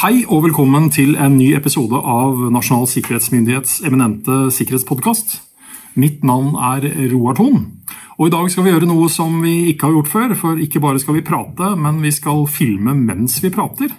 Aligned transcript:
Hei 0.00 0.22
og 0.32 0.46
velkommen 0.46 0.86
til 0.88 1.10
en 1.20 1.34
ny 1.36 1.50
episode 1.52 1.98
av 2.08 2.38
Nasjonal 2.54 2.86
sikkerhetsmyndighets 2.88 3.82
eminente 3.84 4.46
sikkerhetspodkast. 4.56 5.34
Mitt 6.00 6.22
navn 6.24 6.54
er 6.56 6.86
Roar 7.10 7.34
Thon. 7.36 7.66
Og 8.16 8.30
I 8.30 8.32
dag 8.32 8.46
skal 8.48 8.64
vi 8.64 8.70
gjøre 8.72 8.86
noe 8.88 9.10
som 9.12 9.34
vi 9.44 9.74
ikke 9.74 9.90
har 9.90 9.98
gjort 9.98 10.08
før. 10.08 10.30
For 10.40 10.62
ikke 10.64 10.80
bare 10.80 11.02
skal 11.02 11.18
vi 11.18 11.24
prate, 11.26 11.74
men 11.76 11.98
vi 12.00 12.14
skal 12.16 12.46
filme 12.48 12.94
mens 12.96 13.34
vi 13.44 13.50
prater. 13.52 13.92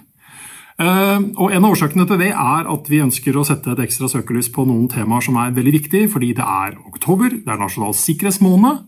Eh, 0.82 1.20
og 1.38 1.54
En 1.54 1.68
av 1.68 1.76
årsakene 1.76 2.08
til 2.10 2.18
det 2.18 2.32
er 2.32 2.66
at 2.74 2.90
vi 2.90 2.98
ønsker 3.04 3.38
å 3.38 3.44
sette 3.46 3.70
et 3.70 3.82
ekstra 3.84 4.10
søkelys 4.10 4.50
på 4.50 4.64
noen 4.66 4.88
temaer 4.90 5.22
som 5.22 5.38
er 5.38 5.54
veldig 5.54 5.74
viktige, 5.76 6.08
fordi 6.10 6.32
det 6.34 6.42
er 6.42 6.80
oktober, 6.82 7.30
det 7.30 7.46
er 7.46 7.62
nasjonal 7.62 7.94
sikkerhetsmåned. 7.94 8.82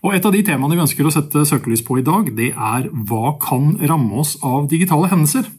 Og 0.00 0.16
Et 0.16 0.24
av 0.24 0.32
de 0.32 0.40
temaene 0.40 0.80
vi 0.80 0.86
ønsker 0.86 1.04
å 1.04 1.12
sette 1.12 1.44
søkelys 1.44 1.84
på 1.84 2.00
i 2.00 2.06
dag, 2.08 2.32
det 2.32 2.54
er 2.56 2.88
hva 2.88 3.36
kan 3.36 3.76
ramme 3.84 4.24
oss 4.24 4.38
av 4.40 4.64
digitale 4.72 5.12
hendelser? 5.12 5.52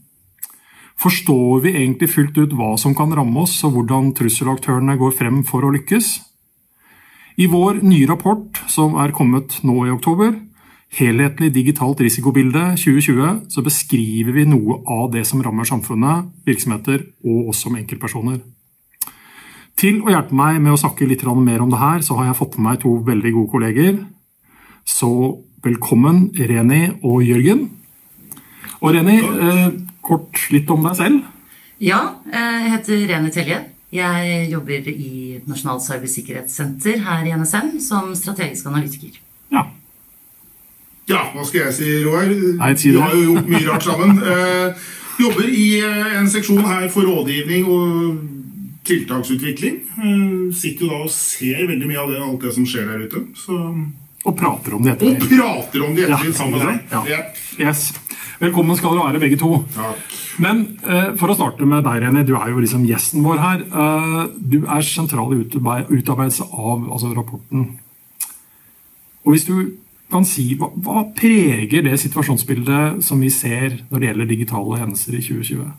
Forstår 1.02 1.62
vi 1.66 1.76
egentlig 1.76 2.10
fullt 2.14 2.38
ut 2.38 2.56
hva 2.56 2.76
som 2.80 2.96
kan 2.96 3.12
ramme 3.12 3.44
oss, 3.44 3.58
og 3.68 3.76
hvordan 3.76 4.14
trusselaktørene 4.16 4.96
går 5.00 5.14
frem 5.18 5.44
for 5.48 5.66
å 5.66 5.74
lykkes? 5.76 6.14
I 7.36 7.50
vår 7.52 7.82
nye 7.84 8.08
rapport, 8.08 8.62
som 8.72 8.96
er 9.02 9.12
kommet 9.16 9.60
nå 9.68 9.82
i 9.86 9.94
oktober, 9.94 10.38
Helhetlig 10.96 11.50
digitalt 11.52 12.00
risikobilde 12.00 12.62
2020, 12.80 13.50
så 13.52 13.64
beskriver 13.66 14.32
vi 14.38 14.46
noe 14.48 14.78
av 14.88 15.10
det 15.12 15.26
som 15.28 15.42
rammer 15.44 15.68
samfunnet, 15.68 16.30
virksomheter 16.48 17.02
og 17.26 17.50
oss 17.52 17.64
som 17.66 17.76
enkeltpersoner. 17.76 18.40
Til 19.76 20.00
å 20.06 20.14
hjelpe 20.14 20.38
meg 20.38 20.62
med 20.64 20.72
å 20.72 20.80
snakke 20.80 21.08
litt 21.10 21.26
mer 21.26 21.62
om 21.62 21.74
det 21.74 21.82
her, 21.82 22.00
så 22.00 22.16
har 22.16 22.30
jeg 22.30 22.40
fått 22.40 22.56
med 22.58 22.70
meg 22.70 22.80
to 22.80 22.96
veldig 23.04 23.32
gode 23.34 23.52
kolleger. 23.52 24.06
Så 24.86 25.42
velkommen, 25.62 26.32
Reni 26.32 26.96
og 27.04 27.26
Jørgen. 27.28 27.70
Og 28.80 28.94
Reni, 28.96 29.20
eh, 29.20 29.72
kort 30.06 30.46
litt 30.54 30.70
om 30.72 30.86
deg 30.86 31.00
selv. 31.00 31.24
Ja, 31.84 32.02
jeg 32.32 32.76
heter 32.76 33.08
Rene 33.10 33.32
Telje. 33.34 33.64
Jeg 33.96 34.50
jobber 34.52 34.90
i 34.92 35.40
Nasjonalt 35.48 35.84
cybersikkerhetssenter 35.86 37.00
her 37.06 37.28
i 37.28 37.34
NSM 37.38 37.78
som 37.84 38.12
strategisk 38.18 38.68
analytiker. 38.68 39.20
Ja. 39.54 39.64
ja, 41.08 41.22
hva 41.32 41.46
skal 41.48 41.68
jeg 41.68 41.76
si, 41.78 41.92
Roar? 42.04 42.32
Nei, 42.60 42.72
si 42.80 42.92
Vi 42.92 43.02
har 43.02 43.14
jo 43.16 43.28
gjort 43.30 43.52
mye 43.54 43.66
rart 43.70 43.90
sammen. 43.90 44.22
Eh, 44.36 45.22
jobber 45.24 45.46
i 45.48 45.68
eh, 45.80 46.16
en 46.20 46.26
seksjon 46.28 46.66
her 46.68 46.90
for 46.92 47.08
rådgivning 47.08 47.70
og 47.72 48.18
tiltaksutvikling. 48.84 49.78
Eh, 49.96 50.34
sitter 50.52 50.86
jo 50.86 50.90
da 50.92 51.04
og 51.06 51.14
ser 51.14 51.62
veldig 51.70 51.88
mye 51.88 52.02
av 52.02 52.12
det, 52.12 52.20
alt 52.26 52.44
det 52.44 52.52
som 52.58 52.66
skjer 52.68 52.90
der 52.90 53.06
ute. 53.06 53.22
Så, 53.40 53.62
Og 54.26 54.34
prater 54.38 54.74
om 54.74 54.82
det 54.86 54.96
og 54.96 55.04
etter. 55.06 55.28
prater 55.30 55.84
om 55.86 55.96
det 55.96 56.08
Ja, 56.10 56.18
sammen 56.34 56.58
med 56.58 56.68
deg. 56.68 56.80
ja. 56.92 57.04
Ja. 57.12 57.20
Yes. 57.60 57.94
Velkommen 58.42 58.76
skal 58.76 58.92
dere 58.98 59.06
være, 59.14 59.20
begge 59.22 59.38
to. 59.40 59.64
Takk. 59.76 60.16
Men 60.44 60.64
eh, 60.84 61.14
for 61.16 61.32
å 61.32 61.36
starte 61.38 61.64
med 61.70 61.86
deg, 61.86 62.02
Reni. 62.04 62.24
Du 62.28 62.34
er 62.36 62.50
jo 62.52 62.60
liksom 62.60 62.84
gjesten 62.90 63.24
vår 63.24 63.38
her. 63.40 63.62
Eh, 63.64 64.18
du 64.36 64.58
er 64.66 64.82
sentral 64.84 65.32
i 65.32 65.40
utarbeidelse 65.46 66.44
av 66.52 66.90
altså, 66.92 67.14
rapporten. 67.16 67.78
Og 69.24 69.32
hvis 69.36 69.46
du 69.48 69.56
kan 70.12 70.26
si, 70.28 70.50
hva, 70.60 70.68
hva 70.76 71.06
preger 71.16 71.86
det 71.88 71.96
situasjonsbildet 72.04 73.00
som 73.06 73.22
vi 73.24 73.32
ser 73.34 73.80
når 73.90 74.00
det 74.04 74.10
gjelder 74.10 74.30
digitale 74.34 74.82
hendelser 74.84 75.16
i 75.16 75.24
2020? 75.24 75.72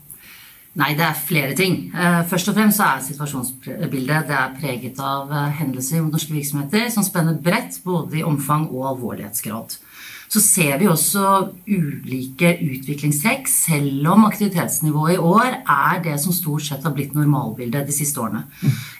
Nei, 0.77 0.91
det 0.93 1.07
er 1.07 1.17
flere 1.17 1.55
ting. 1.57 1.87
Eh, 1.89 2.19
Først 2.29 2.51
og 2.51 2.57
fremst 2.57 2.81
er 2.85 3.01
situasjonsbildet 3.01 4.27
det 4.29 4.35
er 4.37 4.53
preget 4.59 4.99
av 5.01 5.31
eh, 5.33 5.55
hendelser 5.57 6.03
mot 6.05 6.13
norske 6.13 6.35
virksomheter 6.35 6.91
som 6.93 7.05
spenner 7.05 7.39
bredt 7.41 7.79
både 7.85 8.19
i 8.19 8.25
omfang 8.27 8.67
og 8.69 8.91
alvorlighetsgrad. 8.91 9.79
Så 10.27 10.41
ser 10.43 10.75
vi 10.77 10.89
også 10.91 11.23
ulike 11.71 12.51
utviklingstrekk, 12.59 13.47
selv 13.47 14.09
om 14.11 14.25
aktivitetsnivået 14.27 15.15
i 15.15 15.21
år 15.23 15.61
er 15.63 16.01
det 16.03 16.17
som 16.19 16.35
stort 16.35 16.67
sett 16.67 16.83
har 16.83 16.93
blitt 16.93 17.15
normalbildet 17.15 17.87
de 17.87 17.95
siste 17.95 18.19
årene. 18.21 18.43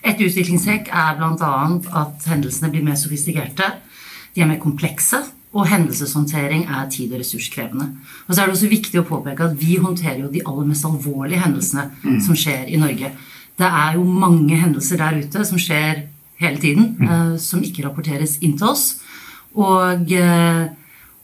Et 0.08 0.16
utviklingstrekk 0.24 0.88
er 0.88 1.18
bl.a. 1.20 1.52
at 2.02 2.30
hendelsene 2.32 2.72
blir 2.72 2.88
mer 2.88 2.96
sofistikerte, 2.98 3.74
de 4.34 4.46
er 4.46 4.50
mer 4.50 4.62
komplekse, 4.64 5.20
og 5.58 5.66
hendelseshåndtering 5.72 6.68
er 6.70 6.90
tid- 6.90 7.14
og 7.14 7.20
ressurskrevende. 7.20 7.88
Og 8.28 8.36
så 8.36 8.42
er 8.42 8.46
det 8.46 8.56
også 8.56 8.70
viktig 8.70 9.00
å 9.02 9.08
påpeke 9.08 9.48
at 9.48 9.58
vi 9.58 9.78
håndterer 9.82 10.22
jo 10.22 10.32
de 10.34 10.44
aller 10.46 10.68
mest 10.70 10.86
alvorlige 10.86 11.42
hendelsene 11.42 12.22
som 12.22 12.38
skjer 12.38 12.70
i 12.70 12.78
Norge. 12.78 13.12
Det 13.58 13.66
er 13.66 13.96
jo 13.98 14.04
mange 14.04 14.56
hendelser 14.56 15.02
der 15.02 15.18
ute 15.24 15.46
som 15.46 15.58
skjer 15.58 16.04
hele 16.38 16.62
tiden, 16.62 16.98
eh, 17.02 17.38
som 17.42 17.64
ikke 17.64 17.88
rapporteres 17.88 18.38
inn 18.46 18.58
til 18.58 18.70
oss. 18.70 19.00
Og, 19.56 20.12
eh, 20.12 20.68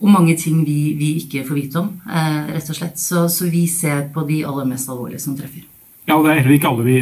og 0.01 0.09
mange 0.09 0.35
ting 0.37 0.65
vi, 0.65 0.95
vi 0.97 1.13
ikke 1.21 1.45
får 1.45 1.59
vite 1.59 1.83
om, 1.83 2.01
eh, 2.09 2.55
rett 2.55 2.69
og 2.69 2.75
slett. 2.79 2.97
Så, 2.97 3.27
så 3.29 3.49
vi 3.51 3.67
ser 3.67 4.09
på 4.13 4.25
de 4.27 4.41
aller 4.45 4.65
mest 4.65 4.89
alvorlige 4.89 5.21
som 5.21 5.37
treffer. 5.37 5.67
Ja, 6.03 6.17
og 6.17 6.25
Det 6.25 6.31
er 6.33 6.39
heller 6.41 6.55
ikke 6.57 6.67
alle 6.67 6.83
vi 6.83 6.95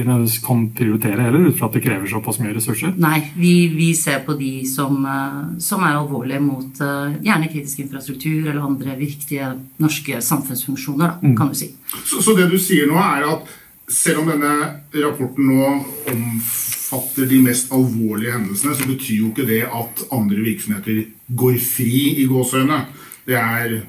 kan 0.46 0.68
prioritere, 0.78 1.24
heller, 1.26 1.48
ut 1.50 1.58
fra 1.58 1.68
at 1.72 1.74
det 1.74 1.82
krever 1.82 2.10
såpass 2.10 2.38
mye 2.42 2.54
ressurser. 2.54 2.94
Nei, 3.02 3.18
vi, 3.34 3.54
vi 3.74 3.90
ser 3.98 4.22
på 4.28 4.36
de 4.38 4.52
som, 4.70 5.00
eh, 5.10 5.40
som 5.64 5.82
er 5.88 5.98
alvorlige 5.98 6.42
mot 6.44 6.84
eh, 6.86 7.16
gjerne 7.26 7.50
kritisk 7.50 7.82
infrastruktur 7.82 8.46
eller 8.46 8.62
andre 8.62 8.94
viktige 9.00 9.56
norske 9.82 10.22
samfunnsfunksjoner, 10.22 11.18
da, 11.18 11.34
kan 11.38 11.50
du 11.50 11.58
si. 11.58 11.72
Så, 12.04 12.22
så 12.22 12.38
det 12.38 12.52
du 12.52 12.60
sier 12.62 12.86
nå, 12.92 13.00
er 13.02 13.26
at 13.32 13.50
selv 13.92 14.22
om 14.22 14.30
denne 14.32 14.54
rapporten 15.02 15.50
nå 15.50 15.66
omfatter 16.14 17.26
de 17.28 17.42
mest 17.44 17.74
alvorlige 17.74 18.38
hendelsene, 18.38 18.78
så 18.78 18.88
betyr 18.88 19.18
jo 19.18 19.32
ikke 19.32 19.50
det 19.50 19.64
at 19.66 20.06
andre 20.14 20.46
virksomheter 20.46 21.08
går 21.42 21.58
fri 21.64 22.22
i 22.22 22.30
gåseøynene. 22.30 22.84
Det, 23.28 23.38
er, 23.38 23.82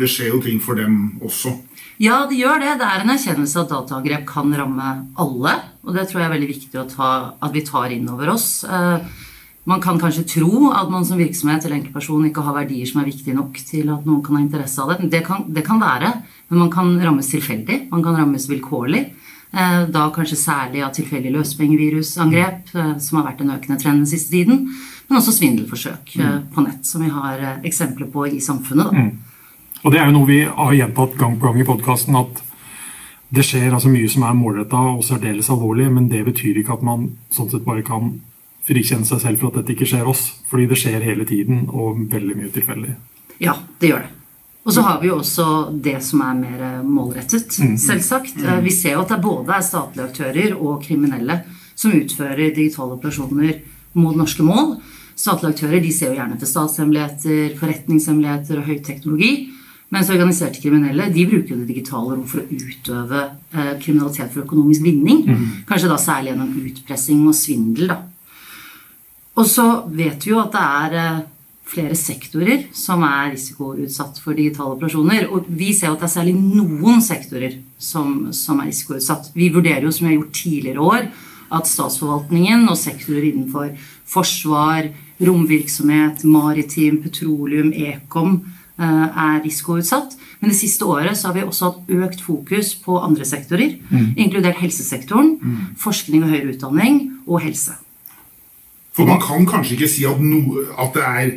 det 0.00 0.08
skjer 0.08 0.32
jo 0.34 0.40
ting 0.44 0.60
for 0.62 0.74
dem 0.78 1.20
også. 1.22 1.52
Ja, 2.00 2.22
det 2.30 2.38
gjør 2.40 2.62
det. 2.62 2.78
Det 2.80 2.86
er 2.88 3.02
en 3.04 3.12
erkjennelse 3.12 3.60
at 3.60 3.72
dataangrep 3.74 4.22
kan 4.28 4.52
ramme 4.56 4.86
alle. 5.20 5.56
Og 5.84 5.92
det 5.94 6.06
tror 6.08 6.22
jeg 6.22 6.28
er 6.30 6.32
veldig 6.36 6.48
viktig 6.54 6.84
ta, 6.94 7.10
at 7.44 7.52
vi 7.52 7.60
tar 7.66 7.92
inn 7.92 8.08
over 8.08 8.32
oss. 8.36 8.64
Eh, 8.64 9.26
Man 9.68 9.80
kan 9.84 9.98
kanskje 10.00 10.24
tro 10.24 10.70
at 10.72 10.88
man 10.90 11.04
som 11.04 11.18
virksomhet 11.20 11.62
eller 11.66 11.76
enkeltperson 11.76 12.24
ikke 12.30 12.42
har 12.42 12.54
verdier 12.56 12.88
som 12.88 13.02
er 13.02 13.10
viktige 13.10 13.36
nok 13.36 13.58
til 13.68 13.90
at 13.92 14.06
noen 14.08 14.22
kan 14.24 14.38
ha 14.38 14.40
interesse 14.42 14.80
av 14.80 14.88
det. 14.94 15.10
Det 15.12 15.20
kan, 15.26 15.44
det 15.52 15.62
kan 15.66 15.78
være, 15.78 16.08
men 16.48 16.58
man 16.64 16.70
kan 16.72 16.94
rammes 16.98 17.28
tilfeldig. 17.28 17.90
Man 17.92 18.02
kan 18.02 18.16
rammes 18.16 18.48
vilkårlig. 18.48 19.02
Eh, 19.52 19.84
Da 19.92 20.08
kanskje 20.16 20.40
særlig 20.40 20.80
av 20.82 20.94
tilfeldig 20.96 21.34
løspengevirusangrep, 21.36 22.74
eh, 22.74 22.98
som 22.98 23.18
har 23.20 23.28
vært 23.28 23.40
en 23.44 23.50
økende 23.58 23.78
trend 23.82 24.00
den 24.00 24.06
siste 24.06 24.30
tiden. 24.32 24.70
Men 25.10 25.18
også 25.18 25.34
svindelforsøk 25.34 26.14
mm. 26.16 26.36
på 26.54 26.62
nett, 26.62 26.84
som 26.86 27.02
vi 27.02 27.10
har 27.10 27.42
eh, 27.42 27.58
eksempler 27.66 28.06
på 28.12 28.28
i 28.30 28.38
samfunnet. 28.40 28.94
Da. 28.94 29.08
Og 29.82 29.92
Det 29.92 29.98
er 29.98 30.06
jo 30.06 30.14
noe 30.14 30.28
vi 30.28 30.44
har 30.46 30.76
gjentatt 30.76 31.16
gang 31.18 31.34
på 31.40 31.48
gang 31.48 31.58
i 31.60 31.66
podkasten, 31.66 32.16
at 32.20 32.44
det 33.34 33.44
skjer 33.46 33.74
altså 33.74 33.90
mye 33.90 34.10
som 34.10 34.24
er 34.26 34.38
målretta 34.38 34.80
og 34.92 35.04
særdeles 35.06 35.50
alvorlig, 35.50 35.88
men 35.90 36.08
det 36.10 36.22
betyr 36.26 36.62
ikke 36.62 36.78
at 36.78 36.86
man 36.86 37.08
sånn 37.34 37.50
sett 37.50 37.66
bare 37.66 37.82
kan 37.86 38.16
frikjenne 38.66 39.06
seg 39.08 39.22
selv 39.22 39.42
for 39.42 39.50
at 39.50 39.60
dette 39.60 39.74
ikke 39.74 39.88
skjer 39.92 40.08
oss. 40.10 40.24
Fordi 40.50 40.66
det 40.70 40.78
skjer 40.78 41.02
hele 41.06 41.26
tiden, 41.26 41.66
og 41.70 42.00
veldig 42.10 42.38
mye 42.38 42.54
tilfeldig. 42.54 42.96
Ja, 43.42 43.56
det 43.82 43.92
gjør 43.92 44.06
det. 44.06 44.16
Og 44.60 44.74
så 44.76 44.82
har 44.84 44.98
vi 45.00 45.08
jo 45.08 45.16
også 45.22 45.46
det 45.82 45.96
som 46.04 46.20
er 46.22 46.36
mer 46.36 46.64
eh, 46.66 46.80
målrettet, 46.84 47.54
selvsagt. 47.80 48.42
Eh, 48.44 48.60
Vi 48.62 48.74
ser 48.74 48.98
jo 48.98 49.04
at 49.06 49.14
det 49.14 49.22
både 49.24 49.56
er 49.56 49.64
statlige 49.64 50.08
aktører 50.10 50.56
og 50.58 50.82
kriminelle 50.84 51.40
som 51.74 51.94
utfører 51.96 52.52
digitale 52.52 52.98
operasjoner 52.98 53.62
mot 53.96 54.18
norske 54.18 54.44
mål. 54.44 54.76
Statlige 55.20 55.52
aktører 55.52 55.82
de 55.84 55.92
ser 55.92 56.12
jo 56.12 56.16
gjerne 56.16 56.38
til 56.40 56.48
statshemmeligheter, 56.48 57.56
forretningshemmeligheter 57.60 58.60
og 58.60 58.68
høyteknologi. 58.70 59.32
Mens 59.90 60.10
organiserte 60.12 60.62
kriminelle 60.62 61.08
de 61.10 61.26
bruker 61.26 61.52
jo 61.52 61.58
det 61.58 61.72
digitale 61.72 62.14
rom 62.14 62.22
for 62.30 62.44
å 62.44 62.46
utøve 62.46 63.24
eh, 63.26 63.74
kriminalitet 63.82 64.30
for 64.30 64.44
økonomisk 64.44 64.86
vinning. 64.86 65.24
Kanskje 65.68 65.90
da 65.90 65.98
særlig 66.00 66.32
gjennom 66.32 66.54
utpressing 66.70 67.26
og 67.26 67.36
svindel. 67.36 67.90
da. 67.90 67.98
Og 69.40 69.48
så 69.50 69.66
vet 69.90 70.24
vi 70.24 70.32
jo 70.32 70.40
at 70.40 70.54
det 70.54 70.62
er 70.62 70.96
eh, 71.00 71.20
flere 71.70 71.98
sektorer 71.98 72.64
som 72.76 73.02
er 73.06 73.34
risikoutsatt 73.34 74.22
for 74.22 74.38
digitale 74.38 74.76
operasjoner. 74.76 75.26
Og 75.34 75.50
vi 75.50 75.72
ser 75.76 75.90
jo 75.90 75.98
at 75.98 76.04
det 76.04 76.08
er 76.08 76.14
særlig 76.16 76.36
noen 76.38 77.02
sektorer 77.04 77.58
som, 77.76 78.30
som 78.36 78.62
er 78.62 78.70
risikoutsatt. 78.70 79.32
Vi 79.34 79.50
vurderer 79.52 79.84
jo, 79.86 79.92
som 79.94 80.06
vi 80.06 80.14
har 80.14 80.20
gjort 80.20 80.38
tidligere 80.38 80.86
år, 80.86 81.10
at 81.50 81.66
statsforvaltningen 81.66 82.68
og 82.70 82.78
sektorer 82.78 83.26
innenfor 83.32 83.72
forsvar, 84.06 84.90
romvirksomhet, 85.20 86.24
maritim, 86.24 87.00
petroleum, 87.04 87.72
ekom 87.72 88.40
eh, 88.80 89.06
er 89.08 89.42
risikoutsatt. 89.44 90.16
Men 90.40 90.52
det 90.52 90.58
siste 90.58 90.88
året 90.88 91.18
så 91.18 91.28
har 91.28 91.36
vi 91.36 91.44
også 91.44 91.68
hatt 91.68 91.92
økt 92.06 92.24
fokus 92.24 92.72
på 92.80 92.96
andre 93.00 93.26
sektorer, 93.28 93.76
inkludert 94.16 94.62
helsesektoren, 94.62 95.34
forskning 95.78 96.24
og 96.24 96.32
høyere 96.32 96.54
utdanning 96.54 97.02
og 97.26 97.42
helse. 97.44 97.76
For 98.96 99.06
man 99.06 99.20
kan 99.22 99.46
kanskje 99.46 99.76
ikke 99.76 99.90
si 99.90 100.06
at, 100.08 100.20
no, 100.20 100.64
at 100.80 100.96
det 100.96 101.04
er 101.04 101.30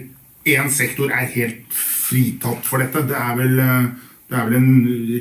én 0.46 0.72
sektor 0.72 1.12
er 1.12 1.30
helt 1.36 1.68
fritatt 1.72 2.66
for 2.68 2.82
dette. 2.82 3.06
Det 3.08 3.18
er, 3.18 3.36
vel, 3.38 3.60
eh, 3.60 3.92
det 4.30 4.40
er 4.40 4.48
vel 4.48 4.58
en 4.60 4.72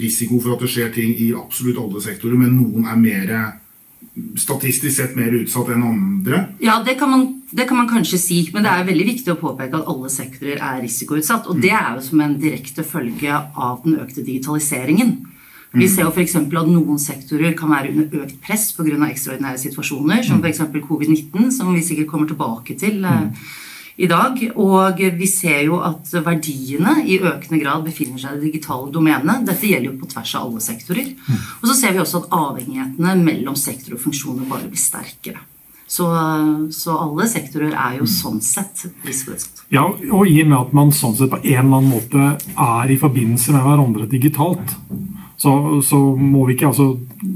risiko 0.02 0.40
for 0.40 0.56
at 0.56 0.64
det 0.64 0.70
skjer 0.72 0.94
ting 0.94 1.12
i 1.18 1.32
absolutt 1.36 1.80
alle 1.82 2.02
sektorer, 2.02 2.38
men 2.38 2.56
noen 2.56 2.86
er 2.86 3.02
mer 3.02 3.34
statistisk 4.36 4.94
sett 4.96 5.16
mer 5.16 5.32
utsatt 5.38 5.70
enn 5.72 5.84
andre. 5.86 6.42
Ja, 6.60 6.78
det 6.84 6.98
kan, 7.00 7.10
man, 7.10 7.26
det 7.50 7.64
kan 7.68 7.78
man 7.80 7.88
kanskje 7.88 8.20
si, 8.20 8.40
men 8.52 8.66
det 8.66 8.72
er 8.72 8.88
veldig 8.88 9.06
viktig 9.08 9.32
å 9.32 9.40
påpeke 9.40 9.78
at 9.78 9.88
alle 9.88 10.10
sektorer 10.12 10.60
er 10.60 10.82
risikoutsatt. 10.84 11.48
Og 11.48 11.62
det 11.62 11.72
er 11.72 11.94
jo 11.96 12.04
som 12.04 12.20
en 12.24 12.36
direkte 12.40 12.84
følge 12.84 13.32
av 13.32 13.80
den 13.86 13.96
økte 14.02 14.24
digitaliseringen. 14.26 15.16
Vi 15.72 15.88
ser 15.88 16.04
jo 16.04 16.12
f.eks. 16.12 16.36
at 16.36 16.52
noen 16.68 17.00
sektorer 17.00 17.54
kan 17.56 17.72
være 17.72 17.94
under 17.94 18.26
økt 18.26 18.36
press 18.44 18.68
pga. 18.76 18.92
ekstraordinære 19.08 19.60
situasjoner, 19.62 20.20
som 20.26 20.42
f.eks. 20.44 20.60
covid-19, 20.84 21.48
som 21.50 21.72
vi 21.72 21.84
sikkert 21.84 22.10
kommer 22.10 22.28
tilbake 22.28 22.76
til 22.76 23.00
eh, 23.08 23.52
i 24.02 24.08
dag. 24.10 24.40
Og 24.58 25.00
vi 25.18 25.28
ser 25.30 25.62
jo 25.68 25.78
at 25.84 26.10
verdiene 26.24 26.98
i 27.06 27.20
økende 27.20 27.60
grad 27.62 27.86
befinner 27.86 28.20
seg 28.20 28.36
i 28.36 28.40
det 28.40 28.50
digitale 28.50 28.90
domenet. 28.94 29.46
Dette 29.48 29.70
gjelder 29.70 29.92
jo 29.92 30.00
på 30.00 30.10
tvers 30.10 30.34
av 30.38 30.48
alle 30.48 30.64
sektorer. 30.64 31.14
Og 31.60 31.70
så 31.70 31.78
ser 31.78 31.94
vi 31.94 32.02
også 32.02 32.24
at 32.24 32.36
avhengighetene 32.42 33.16
mellom 33.22 33.58
sektor 33.58 33.96
og 33.96 34.04
funksjoner 34.04 34.48
bare 34.50 34.68
blir 34.68 34.82
sterkere. 34.82 35.46
Så, 35.92 36.06
så, 36.72 36.94
alle 36.96 37.26
sektorer 37.28 37.74
er 37.76 37.98
jo 37.98 38.06
sånn 38.08 38.38
sett 38.40 38.86
risikoutsatt. 39.04 39.66
Ja, 39.74 39.82
og 39.84 40.24
i 40.24 40.38
og 40.40 40.48
med 40.48 40.56
at 40.56 40.70
man 40.76 40.92
sånn 40.96 41.18
sett 41.18 41.28
på 41.34 41.42
en 41.42 41.66
eller 41.66 41.82
annen 41.82 41.90
måte 41.92 42.28
er 42.48 42.92
i 42.92 42.96
forbindelse 43.00 43.52
med 43.52 43.66
hverandre 43.66 44.06
digitalt, 44.08 44.72
så, 45.42 45.52
så 45.84 45.98
må 46.16 46.46
vi 46.46 46.56
ikke 46.56 46.70
altså 46.70 46.86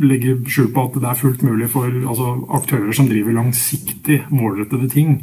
legge 0.00 0.38
skjul 0.48 0.70
på 0.72 0.86
at 0.86 0.96
det 1.02 1.10
er 1.10 1.20
fullt 1.20 1.44
mulig 1.44 1.68
for 1.74 1.90
altså, 1.90 2.32
aktører 2.56 2.96
som 2.96 3.10
driver 3.10 3.36
langsiktig 3.36 4.22
målrettede 4.32 4.88
ting, 4.88 5.18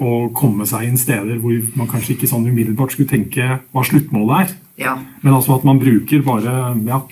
å 0.00 0.30
komme 0.32 0.64
seg 0.68 0.86
inn 0.88 0.98
steder 1.00 1.38
hvor 1.42 1.56
man 1.76 1.88
kanskje 1.90 2.14
ikke 2.16 2.28
sånn 2.30 2.46
umiddelbart 2.48 2.94
skulle 2.94 3.10
tenke 3.10 3.58
hva 3.70 3.82
sluttmålet 3.84 4.38
er. 4.46 4.54
Ja. 4.80 4.94
Men 5.20 5.36
altså 5.36 5.58
at 5.58 5.66
man 5.68 5.80
bruker 5.82 6.22
bare 6.24 6.54
ja, 6.86 7.02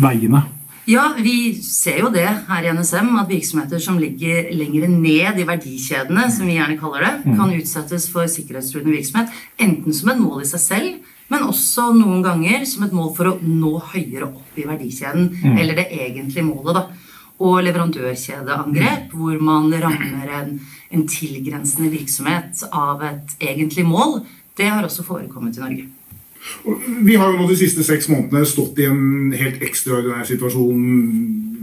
veiene. 0.00 0.42
Ja, 0.90 1.04
vi 1.22 1.52
ser 1.62 2.00
jo 2.02 2.08
det 2.10 2.26
her 2.48 2.64
i 2.66 2.72
NSM, 2.74 3.12
at 3.20 3.28
virksomheter 3.30 3.78
som 3.82 3.98
ligger 4.00 4.48
lenger 4.56 4.88
ned 4.90 5.38
i 5.38 5.44
verdikjedene, 5.46 6.24
som 6.34 6.48
vi 6.48 6.56
gjerne 6.56 6.78
kaller 6.80 7.04
det, 7.04 7.12
Mm. 7.26 7.36
kan 7.36 7.52
utsettes 7.54 8.08
for 8.10 8.26
sikkerhetstruende 8.26 8.96
virksomhet. 8.96 9.28
Enten 9.60 9.94
som 9.94 10.08
et 10.10 10.18
mål 10.18 10.42
i 10.42 10.48
seg 10.50 10.60
selv, 10.60 10.96
men 11.30 11.42
også 11.46 11.92
noen 11.94 12.24
ganger 12.24 12.64
som 12.66 12.82
et 12.82 12.92
mål 12.92 13.14
for 13.14 13.24
å 13.30 13.38
nå 13.40 13.78
høyere 13.92 14.26
opp 14.32 14.58
i 14.58 14.66
verdikjeden. 14.66 15.30
Mm. 15.44 15.58
Eller 15.60 15.74
det 15.76 15.86
egentlige 15.92 16.42
målet, 16.48 16.74
da. 16.74 16.86
Og 17.40 17.62
leverandørkjedeangrep, 17.64 19.14
hvor 19.16 19.38
man 19.40 19.72
rammer 19.80 20.34
en, 20.40 20.50
en 20.92 21.06
tilgrensende 21.08 21.88
virksomhet 21.92 22.66
av 22.68 23.00
et 23.06 23.36
egentlig 23.40 23.86
mål, 23.88 24.20
det 24.58 24.68
har 24.68 24.84
også 24.84 25.06
forekommet 25.06 25.56
i 25.56 25.62
Norge. 25.64 25.86
Vi 27.04 27.14
har 27.20 27.32
jo 27.32 27.38
nå 27.40 27.46
de 27.48 27.56
siste 27.60 27.84
seks 27.84 28.08
månedene 28.08 28.48
stått 28.48 28.78
i 28.80 28.86
en 28.88 29.32
helt 29.36 29.60
ekstraordinær 29.64 30.24
situasjon 30.28 30.84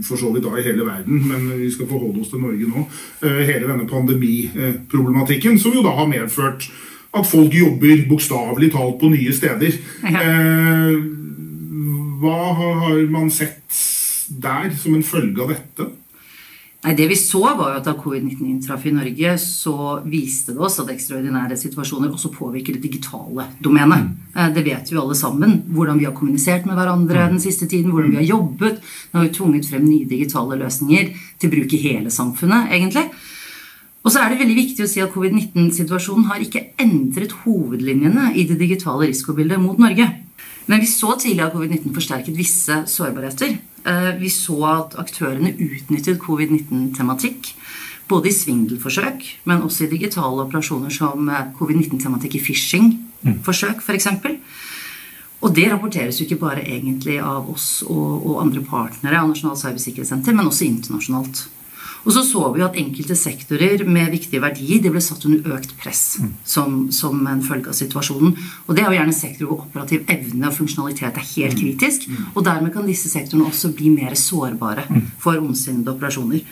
for 0.06 0.18
så 0.20 0.30
vidt 0.30 0.44
da 0.46 0.52
i 0.54 0.62
hele 0.66 0.86
verden, 0.86 1.22
men 1.26 1.48
vi 1.58 1.70
skal 1.74 1.88
forholde 1.90 2.22
oss 2.22 2.30
til 2.30 2.42
Norge 2.42 2.68
nå. 2.70 2.84
Eh, 3.26 3.40
Hele 3.48 3.66
denne 3.66 3.88
pandemiproblematikken, 3.90 5.58
som 5.58 5.74
jo 5.74 5.82
da 5.82 5.96
har 5.98 6.10
medført 6.10 6.68
at 7.18 7.26
folk 7.26 7.54
jobber 7.54 8.04
bokstavelig 8.10 8.70
talt 8.74 8.98
på 9.00 9.10
nye 9.10 9.34
steder. 9.34 9.78
Eh, 10.06 10.98
Hva 12.18 12.38
har 12.58 13.02
man 13.10 13.30
sett 13.30 13.97
der 14.28 14.70
som 14.76 14.94
en 14.94 15.06
følge 15.06 15.42
av 15.42 15.54
dette? 15.54 15.88
Nei, 16.84 16.94
Det 16.94 17.08
vi 17.10 17.16
så, 17.18 17.40
var 17.42 17.72
jo 17.72 17.78
at 17.80 17.86
da 17.88 17.94
covid-19 17.98 18.44
inntraff 18.46 18.84
i 18.86 18.92
Norge, 18.94 19.32
så 19.42 19.98
viste 20.06 20.54
det 20.54 20.62
oss 20.62 20.78
at 20.78 20.92
ekstraordinære 20.92 21.56
situasjoner 21.58 22.12
også 22.14 22.30
påvirker 22.30 22.76
det 22.76 22.84
digitale 22.84 23.48
domenet. 23.60 24.12
Eh, 24.36 24.52
Det 24.54 24.64
vet 24.64 24.92
vi 24.92 24.96
alle 24.96 25.14
sammen. 25.14 25.64
Hvordan 25.66 25.98
vi 25.98 26.04
har 26.04 26.14
kommunisert 26.14 26.66
med 26.66 26.76
hverandre 26.76 27.30
den 27.30 27.40
siste 27.40 27.66
tiden, 27.66 27.90
hvordan 27.90 28.10
vi 28.10 28.22
har 28.22 28.30
jobbet. 28.38 28.78
Det 28.78 29.18
har 29.18 29.26
jo 29.26 29.34
tvunget 29.34 29.66
frem 29.66 29.84
nye 29.84 30.06
digitale 30.06 30.56
løsninger 30.56 31.14
til 31.40 31.50
bruk 31.50 31.72
i 31.72 31.82
hele 31.82 32.10
samfunnet, 32.10 32.70
egentlig. 32.70 33.10
Og 34.04 34.12
så 34.12 34.22
er 34.22 34.30
det 34.30 34.38
veldig 34.38 34.56
viktig 34.56 34.84
å 34.84 34.88
si 34.88 35.00
at 35.00 35.12
covid-19-situasjonen 35.12 36.30
har 36.30 36.38
ikke 36.38 36.78
endret 36.78 37.32
hovedlinjene 37.42 38.36
i 38.36 38.46
det 38.46 38.58
digitale 38.58 39.08
risikobildet 39.10 39.58
mot 39.60 39.78
Norge. 39.78 40.27
Men 40.68 40.82
vi 40.84 40.88
så 40.90 41.14
tidlig 41.16 41.46
at 41.46 41.54
covid-19 41.56 41.94
forsterket 41.96 42.36
visse 42.36 42.82
sårbarheter. 42.92 43.56
Eh, 43.88 44.10
Vi 44.20 44.28
så 44.28 44.58
at 44.68 44.96
aktørene 45.00 45.54
utnyttet 45.56 46.20
covid-19-tematikk 46.20 47.54
både 48.08 48.28
i 48.28 48.32
svindelforsøk, 48.32 49.24
men 49.44 49.62
også 49.62 49.84
i 49.84 49.90
digitale 49.92 50.44
operasjoner 50.44 50.92
som 50.92 51.28
eh, 51.28 51.52
covid-19-tematikk 51.58 52.36
i 52.36 52.42
phishing-forsøk 52.44 53.80
f.eks. 53.84 54.08
Og 55.40 55.54
det 55.54 55.68
rapporteres 55.70 56.18
jo 56.18 56.26
ikke 56.26 56.40
bare 56.42 56.64
egentlig 56.66 57.20
av 57.22 57.46
oss 57.48 57.84
og, 57.86 58.26
og 58.26 58.40
andre 58.42 58.64
partnere 58.66 59.20
av 59.20 59.28
Nasjonalt 59.30 59.60
cybersikkerhetssenter, 59.62 60.34
men 60.34 60.50
også 60.50 60.66
internasjonalt. 60.66 61.44
Og 62.04 62.12
så 62.14 62.22
så 62.26 62.42
vi 62.54 62.64
at 62.64 62.76
enkelte 62.78 63.16
sektorer 63.18 63.84
med 63.88 64.12
viktige 64.14 64.42
verdier 64.42 64.82
det 64.84 64.92
ble 64.94 65.02
satt 65.02 65.26
under 65.28 65.56
økt 65.56 65.74
press 65.80 66.18
som, 66.44 66.80
som 66.94 67.20
en 67.26 67.42
følge 67.44 67.72
av 67.72 67.78
situasjonen. 67.78 68.36
Og 68.66 68.76
det 68.76 68.84
er 68.84 68.92
jo 68.92 68.98
gjerne 68.98 69.16
sektorer 69.16 69.50
hvor 69.50 69.64
operativ 69.66 70.04
evne 70.14 70.50
og 70.50 70.56
funksjonalitet 70.56 71.18
er 71.18 71.30
helt 71.34 71.58
kritisk. 71.58 72.08
Og 72.34 72.44
dermed 72.46 72.74
kan 72.74 72.86
disse 72.88 73.10
sektorene 73.12 73.48
også 73.50 73.72
bli 73.76 73.92
mer 73.94 74.16
sårbare 74.18 74.86
for 75.22 75.40
ondsinnede 75.40 75.94
operasjoner. 75.94 76.44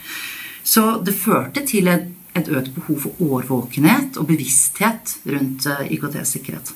Så 0.66 0.96
det 1.06 1.14
førte 1.14 1.62
til 1.66 1.86
et, 1.92 2.08
et 2.36 2.48
økt 2.50 2.74
behov 2.74 3.04
for 3.04 3.22
årvåkenhet 3.22 4.18
og 4.18 4.26
bevissthet 4.32 5.20
rundt 5.30 5.68
eh, 5.70 5.86
IKT-sikkerhet. 5.94 6.74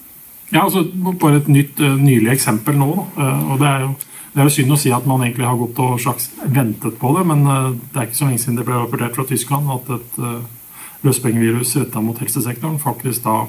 Ja, 0.51 0.65
altså 0.65 0.85
Bare 1.21 1.41
et 1.41 1.49
nytt, 1.51 1.81
eh, 1.81 1.99
nylig 1.99 2.33
eksempel 2.33 2.79
nå. 2.79 2.91
Eh, 3.19 3.51
og 3.53 3.59
det 3.63 3.69
er, 3.69 3.85
jo, 3.85 3.91
det 4.33 4.41
er 4.41 4.47
jo 4.47 4.55
synd 4.55 4.73
å 4.73 4.79
si 4.79 4.93
at 4.95 5.07
man 5.11 5.23
egentlig 5.27 5.47
har 5.49 5.57
gått 5.59 5.79
og 5.83 6.01
slags 6.01 6.29
ventet 6.47 6.99
på 7.01 7.15
det, 7.17 7.27
men 7.27 7.47
eh, 7.47 7.71
det 7.93 7.99
er 8.03 8.07
ikke 8.09 8.21
så 8.21 8.29
lenge 8.29 8.43
siden 8.45 8.59
det 8.61 8.67
ble 8.69 8.79
rapportert 8.79 9.17
fra 9.19 9.25
Tyskland 9.27 9.71
at 9.75 9.91
et 9.97 10.21
uh, 10.23 10.37
løspengevirus 11.07 11.77
retta 11.81 12.03
mot 12.05 12.19
helsesektoren 12.21 12.79
faktisk 12.83 13.25
da 13.25 13.41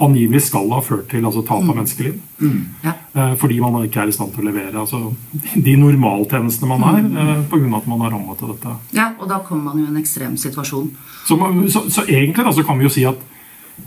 angivelig 0.00 0.40
skal 0.46 0.70
ha 0.72 0.78
ført 0.80 1.10
til 1.12 1.26
altså, 1.28 1.42
tap 1.44 1.60
av 1.60 1.74
menneskeliv. 1.76 2.14
Ja. 2.80 2.94
Eh, 3.12 3.34
fordi 3.36 3.58
man 3.60 3.74
ikke 3.84 4.00
er 4.00 4.08
i 4.08 4.14
stand 4.16 4.32
til 4.32 4.40
å 4.40 4.48
levere 4.48 4.80
altså, 4.80 5.00
de 5.60 5.74
normaltjenestene 5.76 6.70
man 6.70 6.86
er, 6.88 7.02
eh, 7.20 7.42
pga. 7.50 7.68
at 7.76 7.88
man 7.90 8.06
er 8.06 8.14
rammet 8.14 8.38
til 8.40 8.54
dette. 8.54 8.76
ja, 8.96 9.10
og 9.20 9.28
da 9.28 9.42
kommer 9.44 9.74
man 9.74 9.82
jo 9.82 9.84
i 9.84 9.92
en 9.92 10.00
ekstrem 10.00 10.38
situasjon. 10.40 10.88
Så, 11.28 11.36
man- 11.36 11.68
så, 11.68 11.84
så 11.90 12.06
egentlig 12.08 12.46
da, 12.46 12.52
så 12.56 12.64
kan 12.64 12.78
vi 12.80 12.88
jo 12.88 12.94
si 12.96 13.04
at 13.04 13.20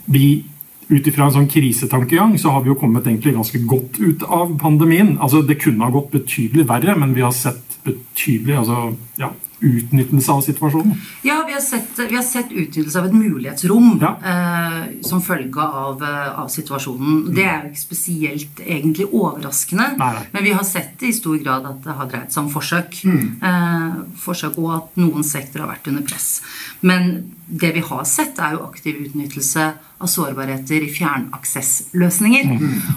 vi 0.06 0.46
ut 0.90 1.08
ifra 1.08 1.28
en 1.28 1.36
sånn 1.38 1.50
krisetankegang 1.52 2.36
så 2.42 2.54
har 2.56 2.64
vi 2.64 2.72
jo 2.74 2.80
kommet 2.80 3.08
egentlig 3.08 3.36
ganske 3.38 3.62
godt 3.70 4.00
ut 4.02 4.26
av 4.28 4.58
pandemien. 4.62 5.16
Altså 5.20 5.42
Det 5.42 5.60
kunne 5.62 5.86
ha 5.86 5.94
gått 5.94 6.12
betydelig 6.12 6.68
verre, 6.70 6.98
men 7.00 7.16
vi 7.16 7.26
har 7.26 7.34
sett 7.36 7.80
betydelig 7.84 8.58
altså, 8.62 8.94
ja, 9.20 9.32
utnyttelse 9.64 10.32
av 10.32 10.42
situasjonen. 10.46 10.98
Ja, 11.24 11.38
vi 11.48 11.54
har 11.56 11.62
sett, 11.64 11.98
vi 12.10 12.16
har 12.16 12.24
sett 12.28 12.52
utnyttelse 12.52 13.00
av 13.00 13.06
et 13.08 13.14
mulighetsrom 13.16 13.98
Ja. 14.02 14.12
eh, 14.24 14.84
som 15.02 15.22
følge 15.22 15.62
av, 15.64 16.04
eh, 16.04 16.40
av 16.40 16.48
situasjonen. 16.52 17.34
Det 17.34 17.46
er 17.46 17.62
jo 17.64 17.70
ikke 17.72 17.84
spesielt 17.88 18.60
egentlig 18.66 19.08
overraskende, 19.14 19.98
Nei, 19.98 20.12
nei. 20.14 20.26
men 20.34 20.44
vi 20.44 20.52
har 20.52 20.64
sett 20.64 21.02
i 21.04 21.12
stor 21.14 21.38
grad 21.44 21.66
at 21.66 21.84
det 21.84 21.94
har 21.96 22.06
dreid 22.12 22.32
seg 22.32 22.44
om 22.44 22.50
forsøk. 22.52 23.00
Eh, 23.06 23.96
forsøk 24.18 24.58
Og 24.58 24.70
at 24.76 24.96
noen 24.98 25.24
sektorer 25.24 25.66
har 25.66 25.76
vært 25.76 25.88
under 25.88 26.02
press. 26.04 26.42
Men 26.82 27.32
det 27.50 27.74
vi 27.74 27.80
har 27.82 28.04
sett, 28.06 28.38
er 28.40 28.52
jo 28.54 28.68
aktiv 28.68 28.96
utnyttelse 29.08 29.74
av 30.02 30.08
sårbarheter 30.08 30.82
i 30.84 30.90
fjernaksessløsninger. 30.92 32.50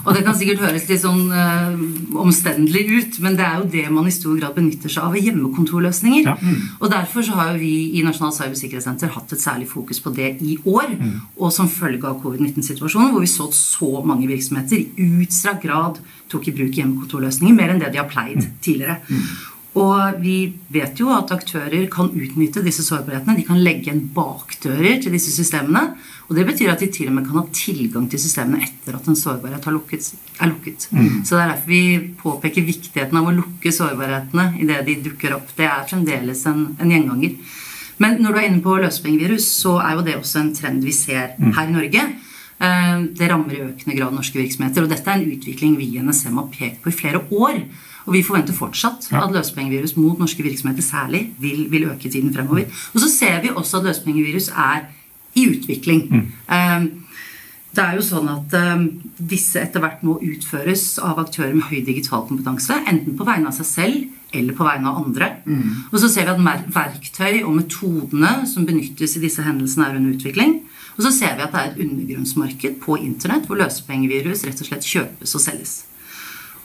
Og 0.05 0.13
det 0.15 0.23
kan 0.25 0.35
sikkert 0.37 0.59
høres 0.65 0.87
litt 0.89 1.01
sånn 1.03 1.31
eh, 1.31 1.77
omstendelig 2.19 2.83
ut, 2.97 3.19
men 3.23 3.37
det 3.39 3.45
er 3.45 3.61
jo 3.61 3.69
det 3.71 3.85
man 3.93 4.07
i 4.09 4.13
stor 4.15 4.37
grad 4.39 4.55
benytter 4.57 4.89
seg 4.91 5.03
av 5.07 5.15
i 5.17 5.23
hjemmekontorløsninger. 5.27 6.27
Ja. 6.27 6.35
Og 6.79 6.91
derfor 6.91 7.25
så 7.25 7.37
har 7.37 7.51
jo 7.53 7.61
vi 7.61 7.73
i 7.97 8.03
Nasjonal 8.05 8.35
cybersikkerhetssenter 8.35 9.13
hatt 9.15 9.33
et 9.33 9.43
særlig 9.43 9.67
fokus 9.71 9.99
på 10.03 10.13
det 10.15 10.35
i 10.41 10.57
år. 10.65 10.95
Og 11.37 11.53
som 11.53 11.69
følge 11.69 12.07
av 12.07 12.21
covid-19-situasjonen, 12.23 13.11
hvor 13.13 13.25
vi 13.25 13.31
så 13.31 13.49
at 13.49 13.57
så 13.57 13.91
mange 14.05 14.29
virksomheter 14.29 14.77
i 14.77 15.11
utstrakt 15.23 15.63
grad 15.65 16.01
tok 16.31 16.47
i 16.47 16.55
bruk 16.55 16.75
hjemmekontorløsninger, 16.75 17.55
mer 17.55 17.73
enn 17.73 17.83
det 17.83 17.93
de 17.93 18.01
har 18.01 18.09
pleid 18.11 18.43
tidligere. 18.61 18.99
Og 19.77 20.21
vi 20.23 20.35
vet 20.73 20.97
jo 20.97 21.11
at 21.13 21.29
aktører 21.35 21.83
kan 21.93 22.09
utnytte 22.09 22.63
disse 22.65 22.81
sårbarhetene. 22.87 23.35
De 23.37 23.45
kan 23.45 23.59
legge 23.61 23.91
inn 23.91 24.07
bakdører 24.15 25.01
til 25.03 25.13
disse 25.13 25.33
systemene. 25.35 25.91
Og 26.27 26.35
det 26.35 26.45
betyr 26.49 26.71
at 26.73 26.81
de 26.83 26.89
til 26.91 27.07
og 27.11 27.13
med 27.15 27.27
kan 27.27 27.37
ha 27.39 27.43
tilgang 27.55 28.07
til 28.11 28.19
systemene 28.19 28.63
etter 28.65 28.97
at 28.97 29.05
en 29.07 29.15
sårbarhet 29.15 29.63
har 29.69 29.75
lukket, 29.75 30.09
er 30.41 30.49
lukket. 30.51 30.89
Så 31.23 31.37
det 31.37 31.43
er 31.43 31.51
derfor 31.53 31.71
vi 31.71 31.83
påpeker 32.19 32.65
viktigheten 32.67 33.19
av 33.21 33.29
å 33.29 33.35
lukke 33.37 33.71
sårbarhetene 33.71 34.49
idet 34.63 34.81
de 34.89 34.97
dukker 35.07 35.37
opp. 35.37 35.53
Det 35.55 35.69
er 35.69 35.87
fremdeles 35.87 36.43
en, 36.51 36.65
en 36.81 36.91
gjenganger. 36.91 37.37
Men 38.03 38.19
når 38.21 38.33
du 38.33 38.39
er 38.41 38.47
inne 38.49 38.61
på 38.65 38.75
løsepengevirus, 38.81 39.45
så 39.63 39.77
er 39.81 39.95
jo 39.97 40.03
det 40.05 40.17
også 40.19 40.41
en 40.43 40.53
trend 40.57 40.83
vi 40.85 40.93
ser 40.93 41.31
her 41.39 41.67
i 41.69 41.73
Norge. 41.73 42.03
Eh, 42.59 42.97
Det 43.17 43.29
rammer 43.29 43.53
i 43.55 43.63
økende 43.69 43.95
grad 43.97 44.13
norske 44.13 44.37
virksomheter. 44.41 44.83
Og 44.83 44.89
dette 44.91 45.09
er 45.09 45.21
en 45.21 45.31
utvikling 45.37 45.77
vi 45.79 45.93
i 45.95 46.01
NSM 46.03 46.37
har 46.41 46.51
pekt 46.53 46.83
på 46.83 46.91
i 46.91 46.97
flere 46.99 47.23
år. 47.31 47.61
Og 48.07 48.13
vi 48.15 48.23
forventer 48.23 48.55
fortsatt 48.55 49.09
at 49.11 49.33
løsepengevirus 49.35 49.97
mot 49.99 50.17
norske 50.19 50.43
virksomheter 50.43 50.81
særlig 50.81 51.25
vil, 51.43 51.65
vil 51.69 51.89
øke 51.91 52.09
tiden 52.09 52.33
fremover. 52.33 52.65
Og 52.93 52.99
så 53.03 53.09
ser 53.11 53.41
vi 53.43 53.49
også 53.53 53.77
at 53.81 53.83
løsepengevirus 53.91 54.47
er 54.55 54.87
i 55.35 55.47
utvikling. 55.51 56.07
Eh, 56.49 56.87
Det 57.77 57.83
er 57.85 57.93
jo 57.99 58.01
sånn 58.01 58.25
at 58.31 58.53
eh, 58.57 58.79
disse 59.19 59.59
etter 59.61 59.79
hvert 59.83 60.01
må 60.01 60.15
utføres 60.23 60.97
av 61.03 61.19
aktører 61.21 61.53
med 61.53 61.67
høy 61.69 61.83
digital 61.85 62.23
kompetanse, 62.25 62.73
enten 62.89 63.13
på 63.19 63.27
vegne 63.27 63.51
av 63.51 63.53
seg 63.53 63.65
selv 63.69 64.33
eller 64.33 64.53
på 64.57 64.65
vegne 64.65 64.89
av 64.89 65.03
andre. 65.05 65.27
Og 65.91 65.99
så 66.01 66.09
ser 66.09 66.25
vi 66.25 66.31
at 66.33 66.39
mer- 66.41 66.63
verktøy 66.73 67.43
og 67.43 67.53
metodene 67.59 68.47
som 68.49 68.65
benyttes 68.65 69.17
i 69.17 69.21
disse 69.21 69.43
hendelsene, 69.45 69.85
er 69.91 69.99
under 69.99 70.15
utvikling. 70.17 70.61
Og 70.97 71.03
så 71.05 71.11
ser 71.13 71.35
vi 71.37 71.43
at 71.45 71.51
det 71.53 71.59
er 71.61 71.69
et 71.75 71.83
undergrunnsmarked 71.85 72.79
på 72.81 72.97
internett 72.97 73.45
hvor 73.45 73.57
løsepengevirus 73.61 74.43
rett 74.49 74.61
og 74.63 74.67
slett 74.71 74.83
kjøpes 74.87 75.35
og 75.37 75.41
selges. 75.45 75.75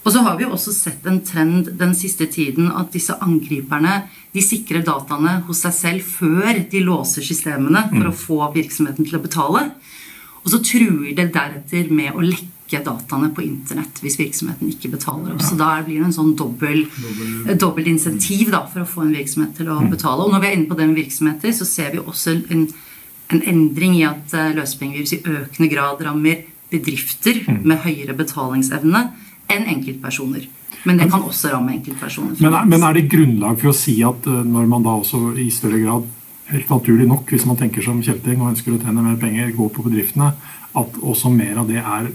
Og 0.03 0.11
så 0.11 0.23
har 0.27 0.39
vi 0.39 0.47
også 0.49 0.73
sett 0.75 1.05
en 1.07 1.21
trend 1.23 1.71
den 1.79 1.93
siste 1.95 2.27
tiden 2.31 2.73
at 2.75 2.91
disse 2.95 3.15
angriperne 3.23 4.01
de 4.35 4.43
sikrer 4.43 4.83
dataene 4.87 5.39
hos 5.47 5.63
seg 5.63 5.77
selv 5.77 6.09
før 6.19 6.59
de 6.73 6.83
låser 6.83 7.27
systemene 7.27 7.85
for 7.93 8.09
å 8.11 8.17
få 8.25 8.41
virksomheten 8.57 9.07
til 9.07 9.21
å 9.21 9.23
betale. 9.23 9.69
Og 10.43 10.51
så 10.51 10.59
truer 10.65 11.13
det 11.15 11.31
deretter 11.35 11.93
med 11.95 12.17
å 12.17 12.25
lekke 12.25 12.83
dataene 12.83 13.31
på 13.37 13.45
internett 13.47 14.01
hvis 14.03 14.19
virksomheten 14.19 14.73
ikke 14.73 14.91
betaler. 14.97 15.37
Så 15.39 15.55
da 15.61 15.77
blir 15.87 16.01
det 16.01 16.09
en 16.09 16.17
sånn 16.17 16.35
dobbel, 16.41 16.87
dobbelt 17.61 17.91
insentiv 17.93 18.51
da, 18.51 18.65
for 18.73 18.83
å 18.83 18.89
få 18.89 19.05
en 19.05 19.15
virksomhet 19.15 19.55
til 19.61 19.71
å 19.71 19.79
betale. 19.87 20.25
Og 20.25 20.35
når 20.35 20.43
vi 20.43 20.51
er 20.51 20.57
inne 20.59 20.71
på 20.71 20.79
det 20.81 20.89
med 20.89 20.99
virksomheter, 20.99 21.55
så 21.55 21.69
ser 21.69 21.95
vi 21.95 22.03
også 22.03 22.41
en, 22.57 22.67
en 23.37 23.45
endring 23.55 24.01
i 24.01 24.07
at 24.09 24.35
løsepengevirus 24.57 25.15
i 25.21 25.23
økende 25.23 25.71
grad 25.71 26.03
rammer 26.09 26.49
bedrifter 26.73 27.45
med 27.61 27.85
høyere 27.85 28.17
betalingsevne 28.17 29.11
enn 29.55 29.69
enkeltpersoner. 29.77 30.49
Men 30.83 30.99
det 30.99 31.11
kan 31.13 31.23
også 31.23 31.53
ramme 31.53 31.77
enkeltpersoner. 31.77 32.41
Men 32.41 32.57
er, 32.59 32.67
men 32.67 32.83
er, 32.83 32.97
det 32.99 33.07
grunnlag 33.13 33.61
for 33.61 33.71
å 33.71 33.77
si 33.77 34.01
at 34.07 34.27
når 34.27 34.67
man 34.71 34.83
da 34.83 34.97
også 34.99 35.37
i 35.39 35.47
større 35.55 35.79
grad, 35.85 36.09
helt 36.51 36.73
naturlig 36.73 37.07
nok, 37.09 37.31
hvis 37.31 37.47
man 37.49 37.59
tenker 37.61 37.85
som 37.85 38.03
kjelting 38.03 38.43
og 38.43 38.51
ønsker 38.53 38.75
å 38.75 38.81
tjene 38.83 39.05
mer 39.05 39.21
penger, 39.21 39.55
går 39.57 39.71
på 39.77 39.87
bedriftene, 39.87 40.33
at 40.73 40.99
også 41.01 41.31
mer 41.33 41.63
av 41.63 41.71
det 41.71 41.81
er 41.81 42.11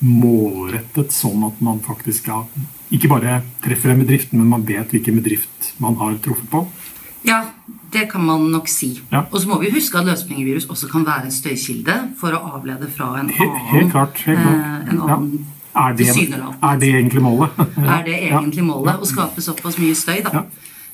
målrettet, 0.00 1.12
sånn 1.12 1.44
at 1.46 1.60
man 1.64 1.80
faktisk 1.84 2.24
skal 2.24 2.46
ikke 2.90 3.10
bare 3.12 3.40
treffer 3.62 3.92
en 3.92 4.02
bedrift, 4.02 4.32
men 4.34 4.48
man 4.50 4.64
vet 4.66 4.90
hvilken 4.94 5.20
bedrift 5.20 5.74
man 5.82 5.98
har 6.00 6.16
truffet 6.24 6.48
på? 6.50 6.64
Ja, 7.22 7.42
det 7.92 8.06
kan 8.10 8.24
man 8.24 8.46
nok 8.50 8.68
si. 8.72 8.94
Ja. 9.12 9.26
Og 9.28 9.42
så 9.42 9.50
må 9.50 9.58
vi 9.60 9.70
huske 9.74 10.00
at 10.00 10.08
løsepengevirus 10.08 10.70
også 10.72 10.88
kan 10.90 11.04
være 11.06 11.28
en 11.28 11.34
støykilde 11.34 11.96
for 12.20 12.34
å 12.34 12.40
avlede 12.56 12.88
fra 12.92 13.12
en 13.20 13.28
Helt, 13.28 13.44
annen, 13.44 13.66
helt 13.74 13.90
klart. 13.92 14.22
Helt 14.24 14.40
klart. 14.40 14.56
eh, 14.56 14.92
en 14.94 15.02
annen 15.04 15.32
ja. 15.36 15.48
Er, 15.70 15.94
det, 15.96 16.08
er 16.10 16.80
det 16.80 16.90
egentlig 16.90 17.22
målet? 17.22 17.62
er 17.94 18.04
det 18.06 18.18
egentlig 18.30 18.66
målet. 18.66 19.00
Å 19.00 19.08
skape 19.08 19.44
såpass 19.44 19.78
mye 19.80 19.96
støy, 19.98 20.20
da. 20.26 20.44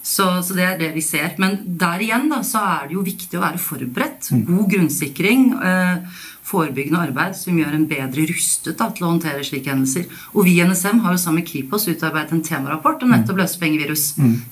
Så, 0.07 0.29
så 0.47 0.55
det 0.55 0.63
er 0.63 0.79
det 0.79 0.93
vi 0.95 1.03
ser. 1.03 1.33
Men 1.43 1.59
der 1.81 2.03
igjen 2.05 2.29
da, 2.31 2.43
så 2.47 2.63
er 2.63 2.89
det 2.89 2.95
jo 2.95 3.05
viktig 3.07 3.41
å 3.41 3.43
være 3.43 3.59
forberedt. 3.59 4.31
God 4.47 4.69
grunnsikring. 4.71 5.49
Eh, 5.59 6.25
forebyggende 6.47 7.01
arbeid 7.09 7.35
som 7.35 7.57
gjør 7.59 7.75
en 7.75 7.89
bedre 7.91 8.27
rustet 8.31 8.77
da, 8.79 8.89
til 8.95 9.07
å 9.07 9.11
håndtere 9.11 9.43
slike 9.47 9.73
hendelser. 9.73 10.07
Og 10.35 10.47
vi 10.47 10.57
i 10.61 10.67
NSM 10.67 11.01
har 11.03 11.17
jo 11.17 11.19
sammen 11.19 11.43
med 11.43 11.49
Kripos 11.49 11.89
utarbeidet 11.91 12.37
en 12.37 12.45
temarapport 12.47 13.03
om 13.03 13.11
nettopp 13.11 13.41
løsepengevirus, 13.43 14.05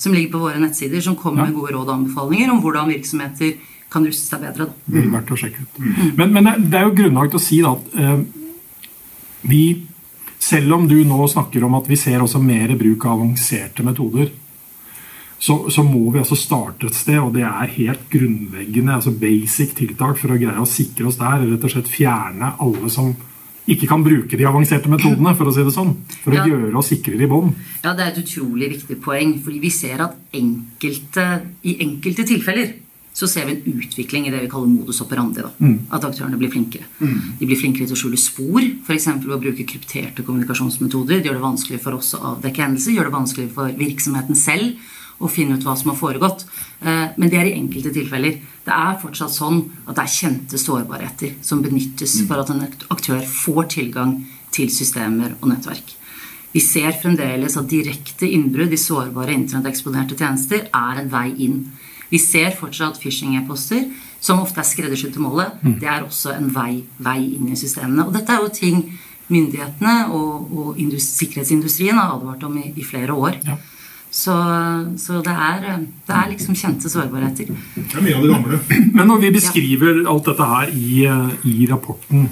som 0.02 0.16
ligger 0.16 0.32
på 0.34 0.42
våre 0.42 0.62
nettsider, 0.62 1.04
som 1.04 1.14
kommer 1.14 1.46
med 1.46 1.54
gode 1.54 1.76
råd 1.76 1.86
og 1.86 1.94
anbefalinger 2.00 2.50
om 2.50 2.62
hvordan 2.64 2.90
virksomheter 2.90 3.54
kan 3.94 4.06
ruste 4.06 4.26
seg 4.26 4.42
bedre. 4.42 4.66
Da. 4.66 4.90
Det 4.90 5.04
er 5.04 5.10
verdt 5.12 5.30
å 5.30 5.38
sjekke 5.38 5.62
ut. 5.62 5.82
Men, 6.18 6.34
men 6.34 6.50
det 6.66 6.80
er 6.80 6.88
jo 6.88 6.96
grunnlag 6.98 7.30
til 7.30 7.38
å 7.38 7.44
si 7.44 7.60
da, 7.62 7.76
at 7.76 7.98
eh, 8.02 8.24
vi, 9.52 9.62
selv 10.44 10.76
om 10.76 10.88
du 10.88 10.98
nå 11.06 11.26
snakker 11.30 11.64
om 11.64 11.76
at 11.78 11.88
vi 11.88 11.96
ser 11.96 12.22
også 12.22 12.40
mer 12.42 12.74
bruk 12.78 13.04
av 13.06 13.18
avanserte 13.18 13.84
metoder, 13.86 14.32
så, 15.44 15.58
så, 15.68 15.82
må 15.84 16.08
vi 16.12 16.20
altså 16.22 16.36
starte 16.38 16.88
et 16.88 16.96
sted, 16.96 17.18
og 17.20 17.34
det 17.34 17.42
er 17.44 17.72
helt 17.74 18.04
grunnleggende, 18.12 18.94
altså 18.96 19.12
basic 19.12 19.74
tiltak 19.76 20.16
for 20.20 20.32
å 20.32 20.38
greie 20.40 20.60
å 20.62 20.68
sikre 20.68 21.10
oss 21.10 21.18
der. 21.20 21.42
Rett 21.50 21.66
og 21.66 21.72
slett 21.74 21.90
fjerne 21.90 22.54
alle 22.64 22.92
som 22.92 23.10
ikke 23.68 23.88
kan 23.88 24.04
bruke 24.04 24.38
de 24.40 24.46
avanserte 24.48 24.88
metodene, 24.92 25.34
for 25.36 25.50
å 25.50 25.52
si 25.52 25.64
det 25.66 25.74
sånn. 25.74 25.92
For 26.22 26.32
å 26.32 26.38
Ja. 26.38 26.46
gjøre 26.48 26.78
oss 26.80 26.88
sikrere 26.92 27.24
i 27.24 27.28
bånn. 27.28 27.52
Ja, 27.82 27.92
Det 27.92 28.04
er 28.04 28.12
et 28.12 28.24
utrolig 28.24 28.70
viktig 28.72 29.00
poeng, 29.02 29.42
fordi 29.42 29.60
vi 29.60 29.70
ser 29.70 30.00
at 30.00 30.16
enkelte, 30.32 31.42
i 31.64 31.76
enkelte 31.80 32.24
tilfeller 32.24 32.72
så 33.14 33.28
ser 33.30 33.46
vi 33.46 33.52
en 33.54 33.78
utvikling 33.78 34.26
i 34.26 34.30
det 34.34 34.40
vi 34.42 34.48
kaller 34.50 34.66
modus 34.66 34.98
operandi. 35.04 35.44
Da. 35.44 35.52
At 35.94 36.04
aktørene 36.08 36.38
blir 36.40 36.50
flinkere. 36.50 36.88
De 37.38 37.46
blir 37.46 37.60
flinkere 37.60 37.86
til 37.86 37.94
å 37.94 38.00
skjule 38.00 38.18
spor, 38.18 38.60
f.eks. 38.82 39.06
ved 39.22 39.36
å 39.36 39.38
bruke 39.38 39.66
krypterte 39.70 40.24
kommunikasjonsmetoder. 40.26 41.20
Det 41.22 41.30
gjør 41.30 41.38
det 41.38 41.44
vanskelig 41.46 41.80
for 41.84 41.94
oss 42.00 42.10
å 42.18 42.22
avdekke 42.34 42.64
hendelser, 42.66 42.96
gjør 42.96 43.10
det 43.10 43.14
vanskelig 43.14 43.48
for 43.54 43.70
virksomheten 43.78 44.34
selv 44.34 44.74
å 45.22 45.30
finne 45.30 45.54
ut 45.54 45.62
hva 45.62 45.76
som 45.78 45.92
har 45.92 45.98
foregått. 46.00 46.42
Eh, 46.82 47.14
Men 47.16 47.30
det 47.30 47.38
er 47.38 47.52
i 47.52 47.58
enkelte 47.60 47.92
tilfeller. 47.94 48.40
Det 48.66 48.74
er 48.74 48.98
fortsatt 48.98 49.30
sånn 49.30 49.60
at 49.86 49.94
det 49.94 50.02
er 50.02 50.16
kjente 50.18 50.58
sårbarheter 50.58 51.36
som 51.40 51.62
benyttes 51.62 52.16
for 52.26 52.42
at 52.42 52.50
en 52.50 52.66
aktør 52.90 53.22
får 53.22 53.68
tilgang 53.78 54.24
til 54.50 54.68
systemer 54.74 55.36
og 55.40 55.48
nettverk. 55.52 55.94
Vi 56.54 56.60
ser 56.62 56.92
fremdeles 56.98 57.56
at 57.58 57.70
direkte 57.70 58.26
innbrudd 58.30 58.72
i 58.72 58.78
sårbare 58.78 59.34
internetteksponerte 59.34 60.14
tjenester 60.18 60.68
er 60.70 61.00
en 61.00 61.10
vei 61.10 61.28
inn. 61.46 61.72
Vi 62.14 62.20
ser 62.22 62.54
fortsatt 62.54 63.00
phishing-e-poster, 63.02 63.88
som 64.24 64.38
ofte 64.40 64.62
er 64.62 64.68
skreddersydd 64.70 65.16
til 65.16 65.24
målet. 65.26 65.58
Det 65.82 65.88
er 65.90 66.04
også 66.06 66.32
en 66.38 66.46
vei, 66.54 66.84
vei 67.02 67.18
inn 67.34 67.50
i 67.52 67.58
systemene. 67.58 68.06
Og 68.06 68.14
dette 68.14 68.32
er 68.32 68.44
jo 68.46 68.52
ting 68.54 68.84
myndighetene 69.32 69.94
og, 70.14 70.50
og 70.52 70.78
indus- 70.80 71.10
sikkerhetsindustrien 71.18 71.96
har 71.98 72.14
advart 72.14 72.44
om 72.46 72.54
i, 72.60 72.70
i 72.76 72.84
flere 72.86 73.12
år. 73.16 73.38
Ja. 73.44 73.56
Så, 74.14 74.34
så 75.02 75.18
det, 75.26 75.32
er, 75.34 75.64
det 76.06 76.14
er 76.14 76.28
liksom 76.30 76.54
kjente 76.54 76.86
sårbarheter. 76.92 77.48
Det 77.74 77.96
er 77.98 78.04
mye 78.04 78.14
av 78.14 78.22
det 78.22 78.30
gamle. 78.30 78.60
Men 79.00 79.08
når 79.10 79.24
vi 79.24 79.32
beskriver 79.34 80.04
alt 80.12 80.28
dette 80.30 80.46
her 80.52 80.70
i, 80.70 80.90
eh, 81.10 81.32
i 81.50 81.66
rapporten, 81.72 82.28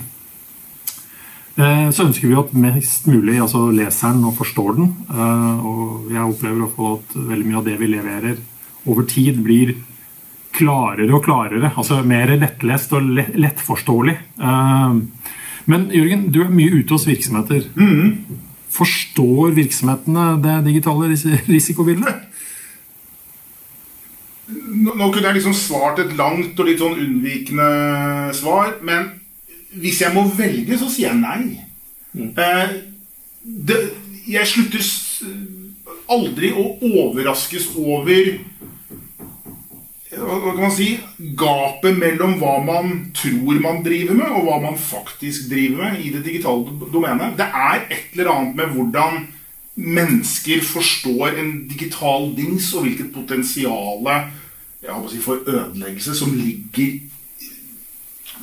eh, 1.56 1.88
så 1.90 2.06
ønsker 2.06 2.28
vi 2.30 2.38
at 2.38 2.54
mest 2.54 3.08
mulig 3.10 3.40
altså 3.42 3.64
leseren 3.74 4.22
og 4.30 4.36
forstår 4.38 4.78
den. 4.78 4.92
Eh, 5.10 5.66
Og 5.72 6.06
jeg 6.14 6.22
opplever 6.22 6.70
at 6.94 7.18
veldig 7.18 7.50
mye 7.50 7.60
av 7.64 7.66
det 7.66 7.76
vi 7.82 7.90
leverer 7.96 8.38
over 8.86 9.06
tid, 9.08 9.38
blir 9.44 9.76
klarere 10.52 11.12
og 11.14 11.24
klarere. 11.24 11.72
Altså 11.76 12.02
mer 12.06 12.34
lettlest 12.36 12.92
og 12.96 13.06
lettforståelig. 13.16 14.16
Eh, 14.40 15.00
Men 15.70 15.90
Jørgen, 15.94 16.24
du 16.34 16.40
er 16.42 16.50
mye 16.50 16.72
ute 16.74 16.90
hos 16.96 17.06
virksomheter. 17.06 17.68
Forstår 18.72 19.52
virksomhetene 19.54 20.42
det 20.42 20.56
digitale 20.66 21.12
risikobildet? 21.46 22.24
Nå, 24.52 25.12
kunne 25.12 25.28
jeg 25.28 25.38
liksom 25.38 25.54
svart 25.54 26.00
et 26.02 26.16
langt 26.18 26.58
og 26.58 26.66
litt 26.66 26.82
sånn 26.82 26.98
unnvikende 26.98 27.68
svar, 28.36 28.74
men 28.82 29.12
hvis 29.78 30.02
jeg 30.02 30.12
må 30.12 30.26
velge, 30.36 30.76
så 30.80 30.90
sier 30.90 31.12
jeg 31.12 31.20
nei. 31.22 31.62
Eh, 32.18 32.74
det, 33.42 33.78
jeg 34.28 34.50
slutter 34.50 34.82
aldri 36.12 36.50
å 36.52 36.66
overraskes 36.82 37.70
over 37.78 38.34
hva 40.26 40.54
kan 40.54 40.64
man 40.64 40.74
si 40.74 40.88
gapet 41.38 41.98
mellom 41.98 42.36
hva 42.40 42.56
man 42.64 42.92
tror 43.16 43.60
man 43.62 43.82
driver 43.84 44.18
med, 44.18 44.34
og 44.38 44.48
hva 44.48 44.58
man 44.62 44.78
faktisk 44.78 45.48
driver 45.50 45.84
med 45.84 46.02
i 46.02 46.12
det 46.14 46.24
digitale 46.26 46.90
domenet. 46.92 47.38
Det 47.38 47.48
er 47.48 47.86
et 47.88 48.12
eller 48.14 48.32
annet 48.34 48.58
med 48.60 48.74
hvordan 48.76 49.24
mennesker 49.74 50.62
forstår 50.64 51.38
en 51.40 51.52
digital 51.68 52.30
dings, 52.36 52.72
og 52.74 52.86
hvilket 52.86 53.12
potensial 53.14 54.08
si, 55.08 55.20
for 55.22 55.42
ødeleggelse 55.46 56.14
som 56.18 56.34
ligger 56.36 56.98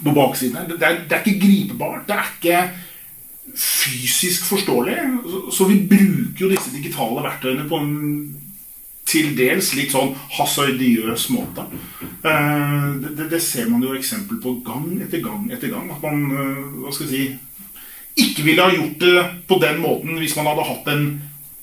på 0.03 0.13
baksiden 0.15 0.57
her. 0.57 0.67
Det 0.69 0.81
er, 0.81 1.01
det 1.09 1.17
er 1.17 1.25
ikke 1.25 1.41
gripebart. 1.45 2.07
Det 2.07 2.15
er 2.15 2.29
ikke 2.37 2.61
fysisk 3.55 4.45
forståelig. 4.45 4.97
Så 5.51 5.67
vi 5.67 5.81
bruker 5.89 6.45
jo 6.45 6.51
disse 6.51 6.71
digitale 6.73 7.25
verktøyene 7.25 7.67
på 7.69 7.81
en 7.81 7.95
til 9.09 9.31
dels 9.37 9.71
litt 9.77 9.91
sånn 9.95 10.11
hasardiøs 10.37 11.29
måte. 11.33 11.65
Eh, 12.23 12.99
Det, 13.01 13.15
det, 13.17 13.29
det 13.31 13.41
ser 13.41 13.69
man 13.71 13.81
jo 13.83 13.93
eksempel 13.97 14.37
på 14.43 14.57
gang 14.65 14.89
etter 15.01 15.21
gang 15.23 15.47
etter 15.51 15.71
gang. 15.73 15.89
At 15.93 16.03
man 16.03 16.25
eh, 16.31 16.59
hva 16.83 16.91
skal 16.93 17.07
jeg 17.07 17.15
si, 17.15 18.25
ikke 18.25 18.43
ville 18.45 18.61
ha 18.65 18.73
gjort 18.75 18.99
det 18.99 19.25
på 19.47 19.57
den 19.61 19.81
måten 19.81 20.17
hvis 20.19 20.35
man 20.35 20.49
hadde 20.49 20.65
hatt 20.67 20.87
en, 20.91 21.05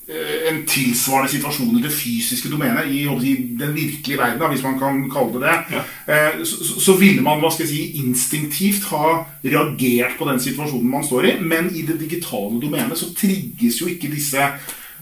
eh, 0.09 0.47
en 0.49 0.63
tilsvarende 0.65 1.29
situasjon 1.29 1.75
i 1.77 1.83
det 1.83 1.91
fysiske 1.93 2.49
domenet, 2.49 2.89
i 2.89 3.03
å 3.05 3.17
den 3.21 3.75
virkelige 3.75 4.17
verden, 4.17 4.49
hvis 4.53 4.63
man 4.65 4.79
kan 4.81 5.03
kalle 5.13 5.37
det 5.37 5.43
det. 5.45 5.83
Eh, 6.07 6.43
Så, 6.43 6.63
så- 6.65 6.79
så 6.81 6.97
ville 6.99 7.21
man 7.21 7.39
hva 7.41 7.51
skal 7.51 7.65
jeg 7.67 7.75
si, 7.75 8.01
instinktivt 8.01 8.83
ha 8.89 9.25
reagert 9.45 10.17
på 10.17 10.25
den 10.29 10.39
situasjonen 10.39 10.89
man 10.89 11.03
står 11.03 11.25
i, 11.25 11.37
men 11.41 11.69
i 11.75 11.81
det 11.85 11.99
digitale 11.99 12.59
domenet 12.61 12.97
så 12.97 13.13
trigges 13.13 13.79
jo 13.81 13.87
ikke 13.87 14.09
disse 14.15 14.41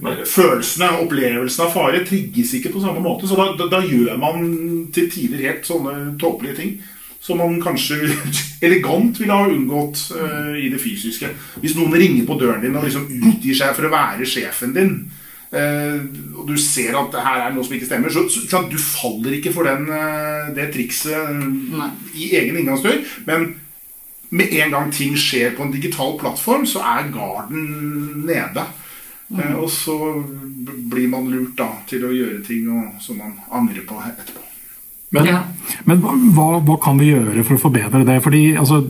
følelsene, 0.03 0.89
og 0.91 1.05
opplevelsene 1.05 1.67
av 1.67 1.71
fare 1.73 2.03
trigges 2.07 2.53
ikke 2.57 2.73
på 2.73 2.83
samme 2.83 3.03
måte. 3.03 3.29
Så 3.29 3.37
da, 3.39 3.51
da, 3.59 3.69
da 3.77 3.81
gjør 3.85 4.19
man 4.19 4.45
til 4.95 5.09
tider 5.11 5.45
helt 5.47 5.67
sånne 5.67 6.15
tåpelige 6.21 6.59
ting 6.59 6.75
som 7.25 7.39
man 7.41 7.57
kanskje 7.61 7.97
elegant 8.65 9.17
ville 9.17 9.33
ha 9.33 9.49
unngått 9.49 10.11
uh, 10.13 10.53
i 10.61 10.69
det 10.69 10.81
fysiske. 10.81 11.31
Hvis 11.63 11.73
noen 11.77 11.95
ringer 11.97 12.27
på 12.27 12.37
døren 12.37 12.61
din 12.61 12.75
og 12.77 12.85
liksom 12.85 13.07
utgir 13.31 13.57
seg 13.57 13.73
for 13.77 13.87
å 13.87 13.93
være 13.93 14.27
sjefen 14.29 14.75
din, 14.75 14.93
uh, 15.55 15.97
og 16.37 16.45
du 16.51 16.53
ser 16.61 16.97
at 16.99 17.09
det 17.15 17.25
her 17.25 17.47
er 17.47 17.55
noe 17.55 17.65
som 17.65 17.73
ikke 17.77 17.89
stemmer, 17.89 18.13
så, 18.13 18.27
så 18.29 18.61
du 18.69 18.77
faller 18.77 19.39
ikke 19.39 19.55
for 19.55 19.65
den, 19.65 19.89
uh, 19.89 20.53
det 20.53 20.69
trikset 20.75 22.13
i 22.13 22.29
egen 22.37 22.61
inngangsdør. 22.61 23.01
Men 23.25 23.55
med 24.35 24.53
en 24.61 24.77
gang 24.77 24.93
ting 24.93 25.17
skjer 25.17 25.55
på 25.57 25.65
en 25.65 25.73
digital 25.73 26.17
plattform, 26.21 26.69
så 26.69 26.83
er 26.85 27.09
garden 27.13 28.25
nede. 28.27 28.69
Eh, 29.33 29.55
og 29.57 29.69
så 29.73 29.95
blir 30.91 31.07
man 31.09 31.29
lurt 31.31 31.55
da 31.57 31.71
til 31.89 32.05
å 32.05 32.13
gjøre 32.13 32.43
ting 32.45 32.67
og, 32.69 32.99
som 33.01 33.17
man 33.21 33.33
angrer 33.49 33.85
på 33.87 33.97
etterpå. 34.03 34.43
Men, 35.15 35.25
Ja. 35.29 35.41
men 35.85 36.01
hva, 36.35 36.59
hva 36.59 36.75
kan 36.81 36.97
vi 36.99 37.13
gjøre 37.13 37.43
for 37.45 37.55
å 37.55 37.63
forbedre 37.69 38.03
det? 38.05 38.19
Fordi 38.25 38.43
altså, 38.59 38.81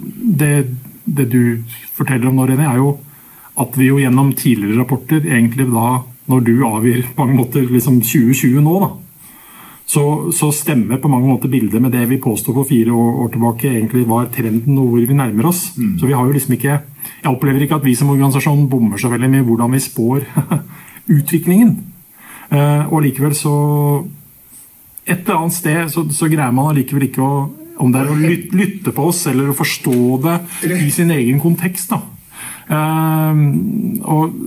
det, 0.42 0.68
det 1.06 1.30
du 1.30 1.64
forteller 1.94 2.32
om 2.32 2.40
nå, 2.40 2.48
René, 2.50 2.66
er 2.72 2.82
jo 2.82 2.96
at 3.62 3.78
vi 3.78 3.92
jo 3.92 4.00
gjennom 4.02 4.34
tidligere 4.36 4.82
rapporter, 4.82 5.22
egentlig 5.24 5.68
da 5.72 6.02
når 6.32 6.46
du 6.48 6.54
avgir 6.66 7.04
på 7.14 7.22
mange 7.22 7.38
måter 7.38 7.68
liksom 7.70 8.00
2020 8.02 8.64
nå, 8.66 8.80
da, 8.82 8.90
så, 9.86 10.32
så, 10.34 10.50
stemmer 10.50 10.98
på 10.98 11.10
mange 11.12 11.30
måter 11.30 11.52
bildet 11.52 11.82
med 11.82 11.94
det 11.94 12.08
vi 12.10 12.18
påsto 12.18 12.56
for 12.56 12.66
fire 12.66 12.90
år, 12.90 13.12
år, 13.22 13.30
tilbake 13.36 13.70
egentlig 13.70 14.08
var 14.10 14.32
trenden 14.34 14.80
og 14.82 14.96
hvor 14.96 15.06
vi 15.06 15.18
nærmer 15.18 15.52
oss. 15.52 15.68
Mm. 15.78 16.00
Så 16.00 16.10
vi 16.10 16.16
har 16.18 16.26
jo 16.26 16.34
liksom 16.34 16.56
ikke 16.58 16.80
Jeg 17.26 17.34
opplever 17.34 17.64
ikke 17.66 17.80
at 17.80 17.86
vi 17.88 17.96
som 17.98 18.12
organisasjon 18.14 18.68
bommer 18.70 19.02
så 19.02 19.10
veldig 19.10 19.32
med 19.34 19.48
hvordan 19.48 19.74
vi 19.74 19.82
spår 19.82 20.28
utviklingen. 21.18 21.72
Uh, 22.52 22.86
og 22.94 23.02
likevel 23.02 23.34
så 23.34 23.56
Et 25.06 25.18
eller 25.22 25.40
annet 25.40 25.54
sted 25.54 25.90
så, 25.90 26.04
så 26.14 26.28
greier 26.30 26.54
man 26.54 26.70
allikevel 26.70 27.08
ikke 27.08 27.22
å 27.26 27.38
Om 27.82 27.92
det 27.92 28.02
er 28.02 28.12
å 28.12 28.18
lytte, 28.18 28.94
på 28.94 29.08
oss 29.10 29.24
eller 29.28 29.50
å 29.50 29.58
forstå 29.58 29.96
det 30.24 30.36
i 30.78 30.92
sin 30.94 31.10
egen 31.12 31.42
kontekst. 31.44 31.90
da. 31.92 31.98
Uh, 32.70 33.34
og 34.06 34.38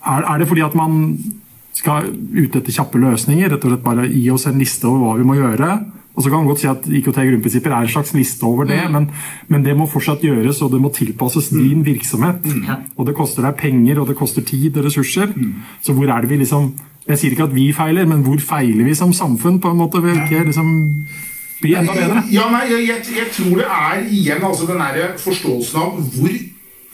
er, 0.00 0.22
er 0.22 0.38
det 0.40 0.48
fordi 0.48 0.64
at 0.64 0.78
man 0.78 1.02
skal 1.76 2.08
ut 2.08 2.56
etter 2.56 2.72
kjappe 2.72 3.02
løsninger. 3.02 3.50
Rett 3.50 3.66
og 3.66 3.74
slett 3.74 3.84
bare 3.84 4.06
gi 4.08 4.24
oss 4.32 4.46
en 4.48 4.56
liste 4.62 4.88
over 4.88 5.02
hva 5.04 5.18
vi 5.18 5.28
må 5.28 5.36
gjøre. 5.36 5.68
Og 6.12 6.22
så 6.22 6.28
kan 6.28 6.42
man 6.42 6.50
godt 6.50 6.60
si 6.60 6.68
at 6.68 6.84
IKT 6.84 7.18
grunnprinsipper 7.24 7.72
er 7.72 7.86
en 7.86 7.92
slags 7.94 8.12
liste 8.12 8.44
over 8.44 8.68
det, 8.68 8.82
mm. 8.84 8.92
men, 8.92 9.08
men, 9.48 9.64
det 9.64 9.76
må 9.76 9.86
fortsatt 9.88 10.24
gjøres, 10.24 10.60
og 10.62 10.74
det 10.74 10.80
må 10.84 10.92
tilpasses 10.92 11.48
mm. 11.52 11.60
din 11.62 11.84
virksomhet. 11.86 12.44
Mm. 12.44 12.88
Og 12.96 13.08
det 13.08 13.16
koster 13.16 13.46
deg 13.46 13.56
penger, 13.60 14.02
og 14.02 14.10
det 14.10 14.18
koster 14.18 14.44
tid 14.44 14.76
og 14.76 14.86
ressurser. 14.88 15.32
Mm. 15.32 15.54
Så 15.82 15.96
hvor 15.96 16.12
er 16.12 16.24
det 16.24 16.32
vi 16.32 16.42
liksom 16.44 16.74
Jeg 17.02 17.18
sier 17.18 17.32
ikke 17.34 17.48
at 17.48 17.54
vi 17.54 17.64
feiler, 17.74 18.06
men 18.06 18.20
hvor 18.22 18.38
feiler 18.38 18.84
vi 18.86 18.92
som 18.94 19.10
samfunn? 19.12 19.58
på 19.60 19.70
en 19.72 19.76
måte, 19.80 19.98
ved 20.02 20.20
ikke 20.22 20.44
liksom 20.46 20.68
bli 21.58 21.74
enda 21.74 21.96
bedre? 21.96 22.22
Ja, 22.30 22.44
nei, 22.52 22.60
jeg, 22.70 22.84
jeg, 22.86 23.16
jeg 23.16 23.32
tror 23.34 23.56
det 23.58 23.66
er 23.66 24.04
igjen 24.06 24.44
altså 24.46 24.68
den 24.68 24.78
derre 24.78 25.08
forståelsen 25.18 25.80
av 25.82 25.96
hvor 26.14 26.36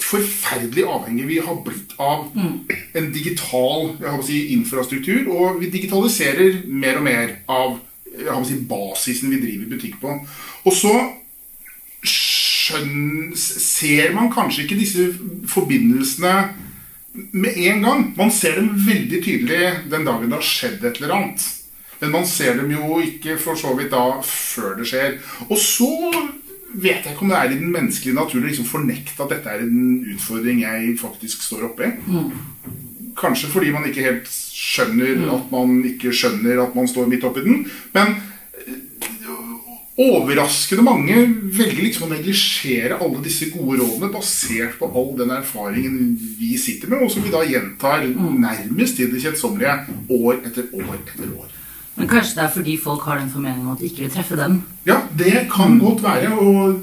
forferdelig 0.08 0.86
avhengig 0.88 1.26
vi 1.28 1.40
har 1.44 1.58
blitt 1.64 1.92
av 2.00 2.30
en 2.38 3.10
digital 3.12 3.90
si, 4.24 4.46
infrastruktur. 4.54 5.28
Og 5.28 5.60
vi 5.60 5.68
digitaliserer 5.74 6.62
mer 6.68 7.02
og 7.02 7.06
mer 7.08 7.36
av 7.44 7.76
si, 8.46 8.60
basisen 8.68 9.32
vi 9.32 9.40
driver 9.42 9.74
butikk 9.74 9.98
på. 10.02 10.14
Og 10.64 10.74
så 10.74 10.94
skjønn, 12.06 13.34
ser 13.38 14.14
man 14.16 14.32
kanskje 14.32 14.64
ikke 14.64 14.78
disse 14.78 15.10
forbindelsene 15.50 16.34
med 17.32 17.60
en 17.68 17.86
gang. 17.86 18.04
Man 18.18 18.32
ser 18.34 18.58
dem 18.60 18.72
veldig 18.86 19.22
tydelig 19.24 19.62
den 19.90 20.04
dagen 20.06 20.28
det 20.28 20.38
har 20.38 20.50
skjedd 20.50 20.84
et 20.84 21.00
eller 21.00 21.16
annet. 21.16 21.46
Men 21.98 22.12
man 22.14 22.28
ser 22.30 22.60
dem 22.60 22.70
jo 22.70 23.00
ikke 23.02 23.38
for 23.42 23.58
så 23.58 23.72
vidt 23.78 23.90
da 23.94 24.20
før 24.22 24.76
det 24.78 24.86
skjer. 24.86 25.16
Og 25.48 25.58
så 25.58 25.90
vet 26.68 27.02
jeg 27.02 27.14
ikke 27.14 27.24
om 27.24 27.32
det 27.32 27.38
er 27.38 27.50
i 27.50 27.58
den 27.58 27.72
menneskelige 27.72 28.18
naturen 28.18 28.44
å 28.44 28.50
liksom 28.50 28.68
fornekte 28.68 29.24
at 29.24 29.32
dette 29.32 29.54
er 29.54 29.64
en 29.64 30.04
utfordring 30.12 30.62
jeg 30.62 30.92
faktisk 31.00 31.42
står 31.46 31.70
oppe 31.70 31.88
i. 31.88 31.94
Mm. 32.06 32.28
Kanskje 33.18 33.50
fordi 33.52 33.72
man 33.74 33.86
ikke 33.88 34.04
helt 34.06 34.28
skjønner 34.30 35.16
mm. 35.18 35.30
at 35.34 35.54
man 35.54 35.78
ikke 35.86 36.14
skjønner 36.14 36.62
at 36.64 36.76
man 36.78 36.90
står 36.90 37.08
midt 37.10 37.26
oppi 37.26 37.42
den. 37.46 37.64
Men 37.96 38.14
øh, 38.68 39.48
overraskende 39.98 40.86
mange 40.86 41.18
velger 41.58 41.82
liksom 41.82 42.06
å 42.06 42.12
neglisjere 42.12 43.00
alle 43.02 43.22
disse 43.24 43.50
gode 43.50 43.80
rådene 43.82 44.12
basert 44.14 44.78
på 44.78 44.90
all 44.94 45.14
den 45.18 45.34
erfaringen 45.34 46.12
vi 46.38 46.54
sitter 46.60 46.92
med, 46.92 47.02
og 47.02 47.10
som 47.14 47.26
vi 47.26 47.34
da 47.34 47.42
gjentar 47.46 48.06
mm. 48.06 48.34
nærmest 48.44 49.00
til 49.00 49.10
det 49.14 49.24
kjedsommelige 49.26 49.78
år 50.20 50.44
etter 50.44 50.70
år 50.78 50.92
etter 51.00 51.32
år. 51.34 51.57
Men 51.98 52.08
kanskje 52.08 52.38
det 52.38 52.42
er 52.44 52.50
fordi 52.54 52.74
folk 52.78 53.06
har 53.08 53.18
den 53.18 53.30
formeningen 53.32 53.72
at 53.72 53.80
de 53.80 53.88
ikke 53.88 54.04
vil 54.04 54.12
treffe 54.14 54.36
dem? 54.38 54.60
Ja, 54.86 55.00
det 55.18 55.48
kan 55.50 55.78
godt 55.82 56.02
være. 56.04 56.30
Og 56.38 56.78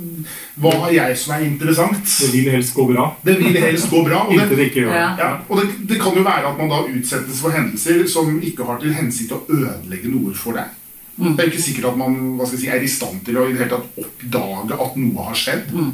hva 0.59 0.73
har 0.83 0.91
jeg 0.91 1.17
som 1.19 1.35
er 1.37 1.45
interessant? 1.47 2.03
Det 2.03 2.31
vil 2.33 2.49
helst 2.51 2.75
gå 2.75 2.87
bra. 2.89 3.05
Det 3.23 3.37
vil 3.39 3.55
helst 3.63 3.89
gå 3.91 4.01
bra. 4.03 4.25
Og, 4.27 4.33
det, 4.35 4.57
det, 4.57 4.71
ja, 4.83 5.29
og 5.47 5.61
det, 5.61 5.67
det, 5.89 5.99
kan 6.01 6.17
jo 6.17 6.23
være 6.25 6.51
at 6.51 6.59
man 6.59 6.71
da 6.71 6.81
utsettes 6.91 7.39
for 7.43 7.55
hendelser 7.55 8.03
som 8.11 8.33
ikke 8.43 8.67
har 8.67 8.81
til 8.83 8.95
hensikt 8.95 9.35
å 9.35 9.43
ødelegge 9.47 10.11
noe 10.11 10.35
for 10.35 10.59
deg. 10.59 10.73
Mm. 11.15 11.35
Det 11.35 11.45
er 11.45 11.51
ikke 11.51 11.63
sikkert 11.63 11.93
at 11.93 11.99
man 11.99 12.17
si, 12.51 12.67
er 12.67 12.83
i 12.83 12.91
stand 12.91 13.21
til 13.23 13.39
å 13.39 13.45
i 13.47 13.53
det 13.53 13.63
hele 13.63 13.77
tatt 13.77 14.01
oppdage 14.03 14.79
at 14.87 14.97
noe 14.99 15.29
har 15.29 15.39
skjedd. 15.39 15.71
Mm. 15.71 15.93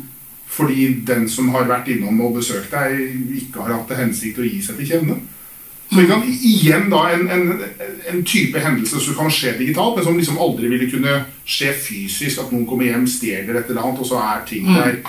Fordi 0.52 0.88
den 1.08 1.30
som 1.32 1.54
har 1.54 1.70
vært 1.70 1.94
innom 1.94 2.18
og 2.26 2.40
besøkt 2.40 2.74
deg, 2.74 2.98
ikke 3.38 3.62
har 3.62 3.78
hatt 3.78 3.86
til 3.92 4.02
hensikt 4.02 4.42
å 4.42 4.48
gi 4.50 4.58
seg 4.66 4.82
til 4.82 4.90
kjenne. 4.96 5.20
Så 5.92 6.00
vi 6.00 6.08
kan 6.08 6.22
igjen 6.24 6.86
da 6.92 7.02
en, 7.12 7.26
en, 7.30 7.50
en, 8.08 8.22
type 8.24 8.60
hendelse 8.64 9.00
som 9.04 9.16
kan 9.18 9.32
skje 9.34 9.58
digitalt, 9.58 9.98
men 9.98 10.06
som 10.06 10.18
liksom 10.18 10.38
aldri 10.40 10.70
ville 10.72 10.88
kunne 10.88 11.18
skje 11.44 11.74
fysisk. 11.76 12.40
At 12.40 12.54
noen 12.54 12.64
kommer 12.70 12.88
hjem, 12.88 13.08
stjeler 13.12 13.60
et 13.60 13.74
eller 13.74 13.84
annet, 13.84 14.00
og 14.00 14.08
så 14.08 14.22
er 14.24 14.46
ting 14.48 14.70
mm. 14.70 14.78
der 14.78 15.02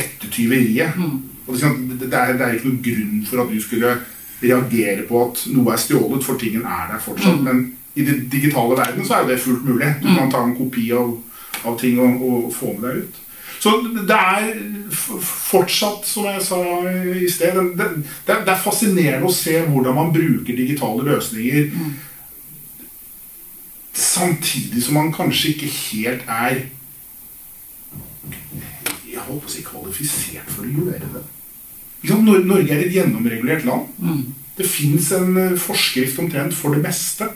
etter 0.00 0.32
tyveriet. 0.32 0.96
Mm. 0.96 1.18
Og 1.44 1.52
det, 1.60 1.72
det, 2.06 2.08
er, 2.08 2.32
det, 2.38 2.46
er, 2.46 2.56
ikke 2.56 2.70
noen 2.70 2.80
grunn 2.86 3.20
for 3.28 3.44
at 3.44 3.52
du 3.52 3.60
skulle 3.60 3.92
reagere 4.40 5.04
på 5.10 5.20
at 5.26 5.44
noe 5.52 5.74
er 5.74 5.84
stjålet, 5.84 6.24
for 6.24 6.40
tingen 6.40 6.64
er 6.64 6.88
der 6.94 7.04
fortsatt. 7.04 7.42
Mm. 7.42 7.44
Men 7.44 7.62
i 7.98 8.08
den 8.08 8.24
digitale 8.32 8.80
verden 8.80 9.04
så 9.04 9.18
er 9.18 9.26
jo 9.26 9.32
det 9.34 9.40
fullt 9.44 9.68
mulig. 9.68 9.92
Du 10.00 10.08
kan 10.08 10.32
ta 10.32 10.40
en 10.40 10.56
kopi 10.56 10.88
av, 10.96 11.16
av 11.68 11.76
ting 11.80 12.00
og, 12.00 12.24
og 12.24 12.52
få 12.56 12.72
med 12.78 12.88
deg 12.88 13.04
ut. 13.04 13.24
Så 13.58 13.72
det 14.06 14.14
er 14.14 14.52
fortsatt, 14.90 16.06
som 16.06 16.28
jeg 16.28 16.42
sa 16.46 16.58
i 17.18 17.30
sted, 17.30 17.56
det, 17.78 17.88
det, 18.26 18.36
er 18.36 18.60
fascinerende 18.62 19.26
å 19.26 19.34
se 19.34 19.56
hvordan 19.66 19.96
man 19.96 20.12
bruker 20.14 20.54
digitale 20.56 21.06
løsninger. 21.08 21.72
Samtidig 23.98 24.84
som 24.84 25.00
man 25.00 25.10
kanskje 25.14 25.56
ikke 25.56 25.72
helt 25.74 26.28
er 26.30 26.60
Jeg 29.08 29.24
holdt 29.26 29.42
på 29.42 29.48
å 29.48 29.50
si 29.50 29.64
kvalifisert 29.66 30.50
for 30.52 30.68
å 30.68 30.70
gjøre 30.70 31.10
det. 31.16 31.24
Norge 32.06 32.70
er 32.70 32.84
et 32.84 32.94
gjennomregulert 32.94 33.64
land. 33.66 33.88
Mm. 33.98 34.34
Det 34.58 34.66
fins 34.66 35.10
en 35.16 35.36
eh, 35.36 35.58
forskrift 35.58 36.18
omtrent 36.22 36.54
for 36.54 36.74
det 36.74 36.82
meste. 36.84 37.26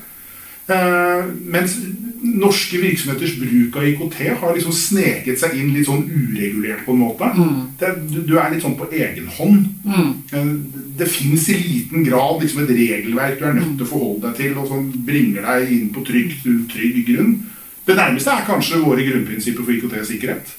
Eh, 0.71 1.25
mens 1.43 1.75
norske 2.23 2.79
virksomheters 2.79 3.35
bruk 3.41 3.77
av 3.77 3.87
IKT 3.89 4.19
har 4.41 4.55
liksom 4.55 4.75
sneket 4.77 5.41
seg 5.41 5.57
inn 5.59 5.73
litt 5.75 5.89
sånn 5.89 6.05
uregulert 6.07 6.85
på 6.87 6.95
en 6.95 7.03
måte. 7.03 7.29
Mm. 7.35 7.57
Det, 7.81 7.91
du, 8.15 8.35
er 8.39 8.53
litt 8.53 8.63
sånn 8.63 8.79
på 8.79 8.89
egen 8.95 9.27
hånd. 9.39 9.67
Mm. 9.83 10.13
Eh, 10.31 10.53
det 11.01 11.11
fins 11.11 11.49
i 11.51 11.59
liten 11.59 12.07
grad 12.07 12.43
liksom 12.43 12.63
et 12.63 12.75
regelverk 12.79 13.41
du 13.41 13.47
er 13.49 13.59
nødt 13.59 13.75
til 13.77 13.87
å 13.87 13.91
forholde 13.91 14.29
deg 14.29 14.39
til, 14.39 14.57
og 14.63 14.71
som 14.71 14.89
bringer 15.09 15.49
deg 15.49 15.77
inn 15.77 15.93
på 15.95 16.07
trygg, 16.07 16.39
trygg 16.71 17.05
grunn. 17.11 17.37
Det 17.83 17.99
nærmeste 17.99 18.31
er 18.31 18.47
kanskje 18.47 18.83
våre 18.85 19.07
grunnprinsipper 19.07 19.67
for 19.67 19.75
IKT-sikkerhet. 19.75 20.59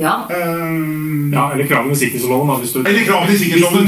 Ja. 0.00 0.26
Um, 0.26 1.30
ja 1.32 1.52
eller 1.52 1.66
kravene 1.68 1.92
i 1.94 1.98
sikkerhetsloven. 2.00 2.48
Da, 2.48 2.54
du, 2.64 2.80
eller 2.88 3.04
kravene 3.06 3.34
i 3.34 3.38
sikkerhetsloven. 3.38 3.86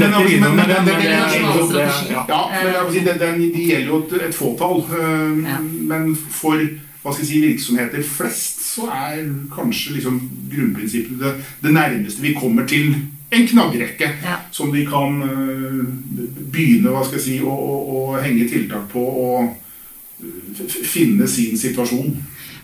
De 3.51 3.63
gjelder 3.65 3.89
jo 3.89 4.03
et, 4.05 4.13
et 4.29 4.35
fåtall. 4.37 4.83
Uh, 4.93 5.41
ja. 5.43 5.57
Men 5.89 6.13
for 6.15 6.61
hva 7.07 7.13
skal 7.15 7.23
jeg 7.23 7.29
si, 7.31 7.43
virksomheter 7.45 8.03
flest 8.03 8.63
så 8.67 8.89
er 8.91 9.21
kanskje 9.53 9.95
liksom 9.97 10.17
grunnprinsippet 10.51 11.21
det, 11.21 11.35
det, 11.63 11.71
nærmeste 11.71 12.23
vi 12.23 12.33
kommer 12.35 12.67
til 12.67 12.91
en 13.31 13.47
knaggrekke 13.47 14.09
ja. 14.23 14.41
som 14.51 14.73
de 14.75 14.83
kan 14.87 15.21
uh, 15.23 15.79
begynne 16.51 16.91
hva 16.91 17.05
skal 17.07 17.19
jeg 17.19 17.25
si, 17.25 17.37
å, 17.43 17.51
å, 17.51 17.79
å 17.95 18.03
henge 18.19 18.47
tiltak 18.51 18.89
på 18.91 19.03
og 19.03 19.55
finne 20.67 21.27
sin 21.29 21.57
situasjon. 21.59 22.15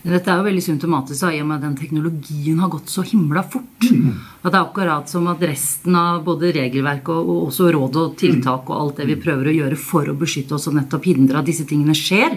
Men 0.03 0.17
dette 0.17 0.31
er 0.31 0.39
jo 0.39 0.47
veldig 0.47 0.63
symptomatisk 0.65 1.29
i 1.29 1.39
og 1.39 1.45
med 1.47 1.61
at 1.61 1.65
den 1.67 1.75
teknologien 1.79 2.59
har 2.59 2.71
gått 2.73 2.89
så 2.91 3.05
himla 3.07 3.43
fort. 3.47 3.85
Mm. 3.87 4.17
At 4.41 4.49
det 4.49 4.57
er 4.57 4.65
akkurat 4.65 5.11
som 5.11 5.29
at 5.31 5.43
resten 5.47 5.95
av 5.95 6.25
både 6.25 6.51
regelverk 6.57 7.11
og, 7.13 7.29
og 7.29 7.45
også 7.47 7.69
råd 7.71 7.99
og 8.01 8.17
tiltak 8.19 8.67
og 8.67 8.79
alt 8.79 8.99
det 8.99 9.07
vi 9.13 9.19
prøver 9.23 9.47
å 9.47 9.55
gjøre 9.61 9.79
for 9.79 10.11
å 10.11 10.17
beskytte 10.19 10.57
oss 10.57 10.67
og 10.67 10.75
nettopp 10.79 11.07
hindre 11.07 11.39
at 11.39 11.47
disse 11.47 11.67
tingene 11.69 11.95
skjer, 11.95 12.35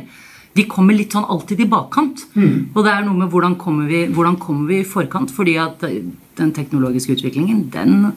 de 0.56 0.64
kommer 0.70 0.96
litt 0.96 1.12
sånn 1.12 1.26
alltid 1.28 1.60
i 1.64 1.68
bakkant. 1.68 2.22
Mm. 2.36 2.72
Og 2.72 2.80
det 2.84 2.92
er 2.92 3.04
noe 3.04 3.18
med 3.18 3.30
hvordan 3.32 3.58
kommer, 3.60 3.88
vi, 3.90 4.06
hvordan 4.12 4.38
kommer 4.40 4.72
vi 4.72 4.80
i 4.80 4.88
forkant? 4.88 5.32
Fordi 5.34 5.58
at 5.60 5.84
den 5.84 6.52
teknologiske 6.56 7.16
utviklingen, 7.16 7.66
den, 7.74 8.10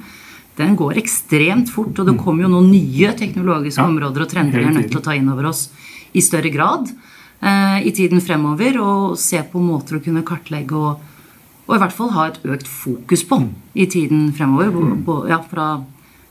den 0.60 0.76
går 0.80 1.00
ekstremt 1.02 1.72
fort. 1.74 1.94
Og 1.98 2.08
det 2.08 2.16
mm. 2.16 2.24
kommer 2.24 2.46
jo 2.46 2.54
noen 2.56 2.72
nye 2.72 3.14
teknologiske 3.20 3.84
ja. 3.84 3.92
områder 3.92 4.26
og 4.26 4.32
trender 4.32 4.62
vi 4.62 4.68
er 4.70 4.76
nødt 4.78 4.92
til 4.94 5.02
å 5.02 5.06
ta 5.06 5.18
inn 5.18 5.32
over 5.32 5.52
oss 5.52 5.68
i 6.16 6.24
større 6.26 6.52
grad. 6.54 6.90
Eh, 7.40 7.88
i 7.88 7.94
tiden 7.96 8.20
fremover 8.24 8.82
og 8.84 9.20
se 9.20 9.40
på 9.48 9.62
måter 9.64 9.96
å 9.96 10.04
kunne 10.04 10.26
kartlegge 10.28 10.76
og, 10.76 11.06
og, 11.70 11.72
i 11.76 11.80
hvert 11.80 11.96
fall 11.96 12.10
ha 12.12 12.26
et 12.28 12.42
økt 12.44 12.68
fokus 12.68 13.24
på 13.30 13.38
i 13.80 13.86
tiden 13.88 14.34
fremover. 14.36 14.74
På, 15.06 15.22
ja, 15.30 15.40
fra, 15.48 15.78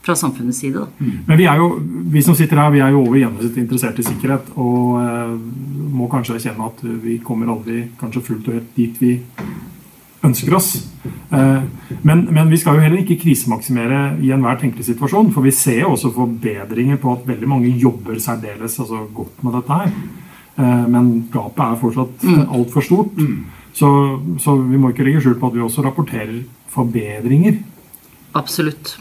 fra, 0.05 0.15
samfunnets 0.15 0.59
side. 0.59 0.79
Da. 0.79 0.87
Mm. 0.99 1.17
Men 1.27 1.37
vi, 1.37 1.47
er 1.49 1.59
jo, 1.61 1.71
vi 2.13 2.23
som 2.25 2.37
sitter 2.37 2.61
her, 2.61 2.71
vi 2.73 2.83
er 2.83 2.93
jo 2.93 3.03
over 3.03 3.19
gjennomsnittet 3.19 3.63
interessert 3.63 3.99
i 3.99 4.07
sikkerhet. 4.07 4.53
Og 4.59 4.99
eh, 5.01 5.33
må 5.99 6.07
kanskje 6.11 6.37
erkjenne 6.37 6.69
at 6.69 6.85
vi 7.03 7.19
kommer 7.25 7.51
aldri 7.55 7.83
kanskje 7.99 8.23
fullt 8.29 8.49
og 8.49 8.59
helt 8.59 8.71
dit 8.77 9.01
vi 9.01 9.17
ønsker 10.25 10.55
oss. 10.55 10.71
Eh, 11.05 11.61
men, 12.01 12.25
men, 12.27 12.49
vi 12.51 12.59
skal 12.59 12.77
jo 12.77 12.83
heller 12.83 13.03
ikke 13.03 13.19
krisemaksimere 13.21 14.17
i 14.23 14.31
enhver 14.35 14.59
tenkelig 14.61 14.89
situasjon. 14.89 15.31
For 15.35 15.45
vi 15.45 15.53
ser 15.55 15.83
jo 15.83 15.93
også 15.95 16.13
forbedringer 16.15 16.99
på 17.01 17.13
at 17.15 17.27
veldig 17.29 17.49
mange 17.49 17.73
jobber 17.79 18.19
særdeles 18.21 18.79
altså 18.81 19.05
godt 19.15 19.43
med 19.45 19.59
dette 19.59 19.81
her. 19.81 19.93
Eh, 20.59 20.85
men 20.95 21.11
gapet 21.31 21.65
er 21.65 21.81
fortsatt 21.83 22.27
mm. 22.27 22.45
altfor 22.47 22.85
stort. 22.85 23.19
Mm. 23.19 23.43
Så, 23.79 23.89
så, 24.43 24.55
vi 24.57 24.79
må 24.81 24.91
ikke 24.91 25.05
legge 25.07 25.21
skjul 25.23 25.37
på 25.39 25.51
at 25.51 25.55
vi 25.55 25.63
også 25.63 25.85
rapporterer 25.85 26.41
forbedringer. 26.73 27.61
Absolutt. 28.37 28.97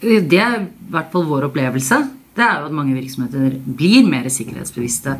Det 0.00 0.40
er 0.40 0.62
i 0.62 0.92
hvert 0.92 1.12
fall 1.12 1.28
vår 1.28 1.50
opplevelse. 1.50 1.98
Det 2.36 2.44
er 2.44 2.60
jo 2.62 2.68
at 2.70 2.76
mange 2.76 2.94
virksomheter 2.96 3.56
blir 3.64 4.06
mer 4.08 4.28
sikkerhetsbevisste. 4.32 5.16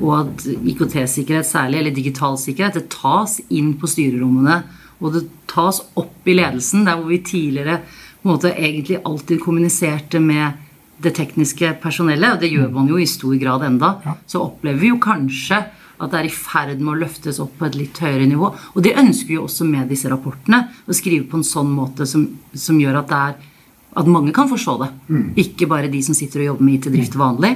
Og 0.00 0.12
at 0.20 0.46
IKT-sikkerhet 0.48 1.48
særlig, 1.48 1.80
eller 1.80 1.96
digital 1.96 2.38
sikkerhet, 2.40 2.78
det 2.78 2.92
tas 2.94 3.40
inn 3.52 3.74
på 3.80 3.90
styrerommene. 3.90 4.62
Og 5.02 5.16
det 5.16 5.26
tas 5.50 5.82
opp 5.98 6.28
i 6.28 6.36
ledelsen, 6.38 6.86
der 6.86 6.96
hvor 6.96 7.10
vi 7.10 7.20
tidligere 7.26 7.82
på 8.22 8.28
en 8.28 8.36
måte 8.36 8.54
egentlig 8.54 9.02
alltid 9.04 9.42
kommuniserte 9.42 10.20
med 10.22 10.60
det 11.02 11.16
tekniske 11.16 11.74
personellet, 11.82 12.36
og 12.36 12.42
det 12.42 12.52
gjør 12.52 12.68
man 12.70 12.86
jo 12.86 13.00
i 13.02 13.08
stor 13.10 13.34
grad 13.40 13.64
enda, 13.66 13.96
så 14.30 14.44
opplever 14.44 14.78
vi 14.78 14.92
jo 14.92 15.00
kanskje 15.02 15.58
at 16.02 16.10
det 16.12 16.18
er 16.20 16.28
i 16.28 16.34
ferd 16.34 16.78
med 16.80 16.92
å 16.94 17.00
løftes 17.00 17.40
opp 17.42 17.56
på 17.58 17.66
et 17.66 17.76
litt 17.78 17.98
høyere 18.02 18.26
nivå. 18.30 18.48
Og 18.74 18.82
det 18.82 18.96
ønsker 18.98 19.30
vi 19.30 19.36
jo 19.36 19.46
også 19.46 19.66
med 19.68 19.90
disse 19.90 20.10
rapportene. 20.10 20.64
Å 20.86 20.96
skrive 20.96 21.28
på 21.30 21.38
en 21.38 21.46
sånn 21.46 21.70
måte 21.70 22.06
som, 22.10 22.24
som 22.54 22.78
gjør 22.80 23.02
at, 23.02 23.10
det 23.10 23.20
er, 23.20 23.51
at 23.92 24.08
mange 24.08 24.32
kan 24.34 24.48
forstå 24.48 24.76
det. 24.80 24.90
Mm. 25.08 25.24
Ikke 25.44 25.68
bare 25.70 25.90
de 25.92 26.02
som 26.04 26.16
sitter 26.16 26.42
og 26.42 26.52
jobber 26.52 26.68
med 26.68 26.78
IT-drift 26.78 27.16
vanlig. 27.20 27.54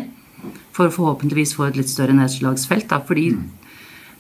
For 0.77 0.89
å 0.89 0.93
forhåpentligvis 0.93 1.55
få 1.57 1.71
et 1.71 1.79
litt 1.81 1.91
større 1.91 2.17
nedslagsfelt. 2.17 2.89
Da, 2.91 3.01
fordi 3.09 3.31
mm. 3.33 3.45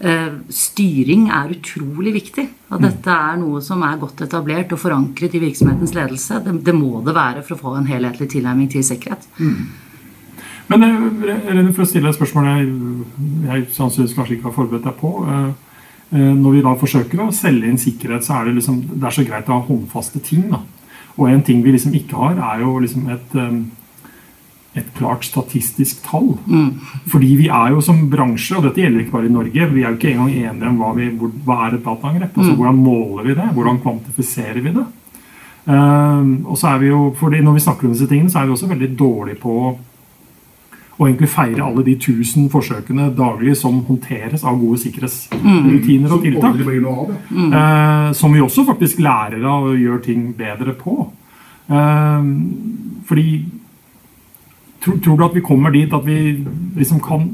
eh, 0.08 0.36
styring 0.48 1.26
er 1.28 1.52
utrolig 1.58 2.14
viktig. 2.16 2.46
At 2.70 2.80
mm. 2.80 2.86
dette 2.86 3.16
er 3.30 3.40
noe 3.42 3.60
som 3.64 3.84
er 3.84 3.98
godt 4.00 4.24
etablert 4.24 4.72
og 4.72 4.80
forankret 4.80 5.36
i 5.36 5.42
virksomhetens 5.44 5.92
ledelse. 5.96 6.40
Det, 6.46 6.56
det 6.64 6.76
må 6.76 7.02
det 7.04 7.16
være 7.16 7.44
for 7.44 7.58
å 7.58 7.64
få 7.66 7.74
en 7.80 7.90
helhetlig 7.90 8.30
tilnærming 8.32 8.72
til 8.72 8.86
sikkerhet. 8.86 9.28
Mm. 9.36 9.66
Men 10.72 10.82
eh, 10.82 11.68
for 11.74 11.84
å 11.84 11.88
stille 11.88 12.10
et 12.10 12.16
spørsmål 12.16 12.48
jeg, 12.50 12.70
jeg 13.46 13.66
sannsynligvis 13.76 14.16
kanskje 14.16 14.38
ikke 14.38 14.48
har 14.48 14.56
forberedt 14.56 14.88
deg 14.88 14.96
på. 14.98 15.12
Eh, 15.28 15.50
eh, 16.16 16.32
når 16.32 16.56
vi 16.56 16.64
da 16.64 16.72
forsøker 16.80 17.22
å 17.22 17.28
selge 17.34 17.70
inn 17.70 17.78
sikkerhet, 17.80 18.26
så 18.26 18.40
er 18.40 18.48
det, 18.48 18.56
liksom, 18.58 18.80
det 18.96 19.06
er 19.06 19.16
så 19.18 19.26
greit 19.26 19.52
å 19.52 19.60
ha 19.60 19.66
håndfaste 19.68 20.22
ting. 20.26 20.48
Da. 20.50 20.64
Og 21.16 21.30
en 21.30 21.42
ting 21.42 21.62
vi 21.64 21.72
liksom 21.74 21.94
ikke 21.96 22.18
har, 22.20 22.38
er 22.52 22.62
jo 22.64 22.76
liksom 22.82 23.08
et, 23.12 23.36
et 24.76 24.90
klart 24.98 25.24
statistisk 25.24 26.02
tall. 26.04 26.34
Mm. 26.44 26.74
Fordi 27.08 27.32
vi 27.40 27.48
er 27.48 27.72
jo 27.72 27.80
som 27.84 28.04
bransje, 28.12 28.58
og 28.58 28.66
dette 28.66 28.82
gjelder 28.82 29.04
ikke 29.04 29.16
bare 29.16 29.30
i 29.30 29.32
Norge, 29.32 29.70
vi 29.72 29.82
er 29.82 29.88
jo 29.88 29.96
ikke 29.96 30.12
engang 30.12 30.34
enige 30.34 30.70
om 30.70 30.78
hva, 30.82 30.92
vi, 30.98 31.08
hva 31.46 31.58
er 31.64 31.78
et 31.78 31.86
dataangrep. 31.86 32.36
Altså, 32.36 32.52
mm. 32.52 32.60
Hvordan 32.60 32.84
måler 32.84 33.28
vi 33.30 33.38
det? 33.40 33.50
Hvordan 33.56 33.82
kvantifiserer 33.84 34.60
vi 34.60 34.76
det? 34.76 34.86
Uh, 35.66 36.46
og 36.46 36.54
så 36.60 36.68
er 36.70 36.78
vi 36.78 36.92
jo, 36.92 37.08
fordi 37.18 37.40
Når 37.42 37.56
vi 37.56 37.60
snakker 37.64 37.88
om 37.88 37.94
disse 37.96 38.06
tingene, 38.06 38.30
så 38.30 38.38
er 38.38 38.46
vi 38.46 38.54
også 38.54 38.68
veldig 38.70 38.90
dårlige 38.98 39.40
på 39.40 39.54
og 40.96 41.08
egentlig 41.08 41.28
feire 41.28 41.64
alle 41.64 41.84
de 41.84 41.94
tusen 42.00 42.48
forsøkene 42.52 43.10
daglig 43.16 43.56
som 43.60 43.82
håndteres 43.84 44.44
av 44.48 44.56
gode 44.60 44.80
sikkerhetsrutiner 44.80 46.14
og 46.14 46.24
tiltak. 46.24 46.56
Mm. 47.28 47.52
Eh, 47.52 48.12
som 48.16 48.32
vi 48.32 48.40
også 48.40 48.64
faktisk 48.64 49.02
lærer 49.04 49.44
av 49.44 49.68
og 49.72 49.76
gjør 49.76 50.00
ting 50.06 50.30
bedre 50.38 50.72
på. 50.80 50.96
Eh, 51.68 52.30
fordi 53.04 53.26
tror, 54.80 54.96
tror, 55.04 55.16
du 55.16 55.26
at 55.28 55.36
vi 55.36 55.44
kommer 55.44 55.74
dit 55.74 55.92
at 55.92 56.06
vi 56.06 56.18
liksom 56.76 57.00
kan 57.04 57.28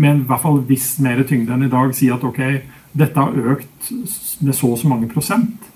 med 0.00 0.20
i 0.20 0.28
hvert 0.28 0.44
fall 0.44 0.60
viss 0.68 0.98
mer 1.00 1.24
tyngde 1.28 1.56
enn 1.56 1.66
i 1.66 1.72
dag 1.72 1.92
si 1.96 2.08
at 2.12 2.22
ok, 2.24 2.40
dette 2.96 3.20
har 3.20 3.52
økt 3.54 3.90
med 4.40 4.54
så 4.56 4.74
og 4.74 4.78
så 4.80 4.88
mange 4.88 5.08
prosent? 5.08 5.69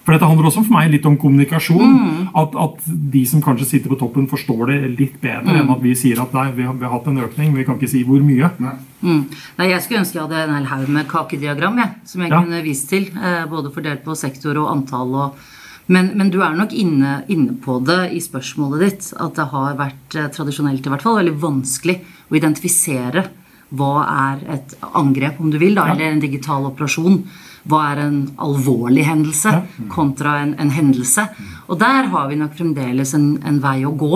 For 0.00 0.16
dette 0.16 0.26
handler 0.26 0.48
også 0.48 0.62
for 0.64 0.74
meg 0.74 0.88
litt 0.94 1.06
om 1.08 1.16
kommunikasjon. 1.20 1.90
Mm. 1.92 2.20
At, 2.40 2.54
at, 2.56 2.86
de 3.14 3.20
som 3.28 3.42
kanskje 3.44 3.68
sitter 3.68 3.92
på 3.92 3.98
toppen, 4.00 4.28
forstår 4.30 4.72
det 4.72 4.78
litt 4.96 5.18
bedre 5.20 5.52
mm. 5.52 5.58
enn 5.60 5.72
at 5.74 5.82
vi 5.84 5.92
sier 5.98 6.22
at 6.22 6.32
nei, 6.36 6.46
vi 6.56 6.64
har, 6.64 6.76
vi 6.78 6.86
har, 6.86 6.94
hatt 6.94 7.10
en 7.10 7.20
økning, 7.26 7.50
men 7.50 7.60
vi 7.60 7.66
kan 7.68 7.76
ikke 7.76 7.90
si 7.92 8.02
hvor 8.08 8.22
mye. 8.24 8.48
Nei. 8.64 8.74
Mm. 9.04 9.22
Nei, 9.60 9.68
jeg 9.74 9.84
skulle 9.84 10.02
ønske 10.02 10.18
jeg 10.18 10.24
hadde 10.24 10.42
en 10.46 10.56
hel 10.56 10.68
haug 10.70 10.92
med 10.96 11.08
kakediagram 11.10 11.80
jeg, 11.82 11.92
som 12.12 12.24
jeg 12.24 12.32
ja. 12.32 12.40
kunne 12.40 12.62
vist 12.64 12.88
til. 12.92 13.10
Eh, 13.12 13.42
både 13.50 13.72
fordelt 13.74 14.04
på 14.06 14.16
sektor 14.18 14.56
og 14.62 14.70
antall. 14.72 15.12
Og, 15.26 15.52
men, 15.92 16.14
men, 16.16 16.32
du 16.32 16.40
er 16.46 16.56
nok 16.56 16.72
inne, 16.76 17.18
inne, 17.32 17.58
på 17.60 17.76
det 17.84 18.00
i 18.16 18.22
spørsmålet 18.24 18.86
ditt. 18.86 19.12
At 19.20 19.36
det 19.36 19.50
har 19.52 19.76
vært 19.80 20.16
eh, 20.16 20.32
tradisjonelt 20.32 20.88
i 20.88 20.94
hvert 20.94 21.04
fall 21.04 21.20
veldig 21.20 21.36
vanskelig 21.44 22.00
å 22.30 22.40
identifisere 22.40 23.28
hva 23.76 23.92
er 24.08 24.40
et 24.56 24.72
angrep, 24.98 25.38
om 25.38 25.52
du 25.52 25.60
vil, 25.60 25.76
da, 25.76 25.86
ja. 25.86 25.94
eller 25.94 26.08
en 26.08 26.24
digital 26.24 26.64
operasjon 26.72 27.20
hva 27.68 27.80
er 27.92 28.04
en 28.06 28.20
alvorlig 28.40 29.04
hendelse 29.08 29.52
kontra 29.92 30.38
en, 30.44 30.54
en 30.60 30.72
hendelse. 30.72 31.26
Og 31.68 31.80
der 31.80 32.08
har 32.12 32.30
vi 32.30 32.38
nok 32.40 32.54
fremdeles 32.58 33.14
en, 33.18 33.34
en, 33.46 33.60
vei 33.62 33.82
å 33.86 33.94
gå 33.96 34.14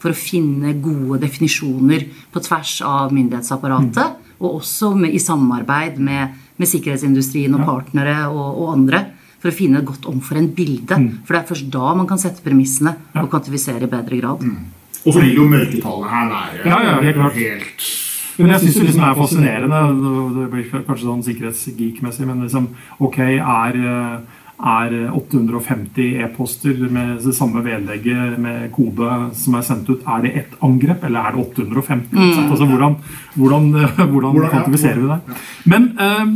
for 0.00 0.12
å 0.12 0.16
finne 0.16 0.76
gode 0.82 1.20
definisjoner 1.24 2.06
på 2.32 2.42
tvers 2.44 2.78
av 2.86 3.12
myndighetsapparatet, 3.16 4.24
og 4.36 4.58
også 4.60 4.92
med, 4.96 5.14
i 5.16 5.20
samarbeid 5.22 6.00
med, 6.02 6.36
med, 6.56 6.68
sikkerhetsindustrien 6.68 7.54
og 7.56 7.64
partnere 7.68 8.18
og, 8.28 8.48
og, 8.50 8.72
andre. 8.74 9.04
For 9.40 9.52
å 9.52 9.56
finne 9.56 9.82
et 9.82 9.88
godt 9.88 10.08
omforent 10.08 10.54
bilde. 10.56 10.96
Mm. 10.96 11.08
For 11.26 11.36
det 11.36 11.42
er 11.42 11.50
først 11.50 11.68
da 11.72 11.92
man 11.96 12.08
kan 12.08 12.20
sette 12.20 12.44
premissene 12.44 12.94
og 13.20 13.28
kvantifisere 13.32 13.84
i 13.84 13.92
bedre 13.92 14.20
grad. 14.22 14.42
Mm. 14.42 14.72
Og 15.04 15.12
så 15.12 15.20
ligger 15.22 15.42
jo 15.42 15.50
mørketallene 15.52 16.12
her 16.12 16.28
nære. 16.32 16.64
Ja, 16.66 16.80
ja, 16.82 16.96
helt, 17.04 17.20
helt 17.36 17.88
men 18.38 18.52
jeg 18.52 18.62
syns 18.64 18.78
det 18.78 18.86
liksom 18.90 19.04
er 19.06 19.20
fascinerende. 19.20 19.82
Det 20.36 20.48
blir 20.52 20.72
kanskje 20.72 21.06
sånn 21.06 21.22
sikkerhetsgeek-messig, 21.26 22.26
men 22.28 22.42
liksom 22.44 22.68
Ok, 23.04 23.18
er, 23.22 23.78
er 24.56 24.96
850 25.16 26.20
e-poster 26.24 26.80
med 26.92 27.20
det 27.24 27.34
samme 27.36 27.62
vedlegget 27.64 28.38
med 28.42 28.70
kode 28.76 29.10
som 29.38 29.56
er 29.58 29.66
sendt 29.66 29.90
ut, 29.92 30.04
er 30.04 30.24
det 30.24 30.34
ett 30.42 30.56
angrep, 30.64 31.04
eller 31.08 31.28
er 31.28 31.36
det 31.36 31.44
850? 31.44 32.16
Mm. 32.16 32.50
Altså, 32.50 32.68
hvordan, 32.68 32.98
hvordan, 33.36 33.70
hvordan, 34.12 34.40
kvantifiserer 34.48 35.00
vi 35.02 35.12
det? 35.12 35.38
Men 35.64 35.90
um, 36.00 36.34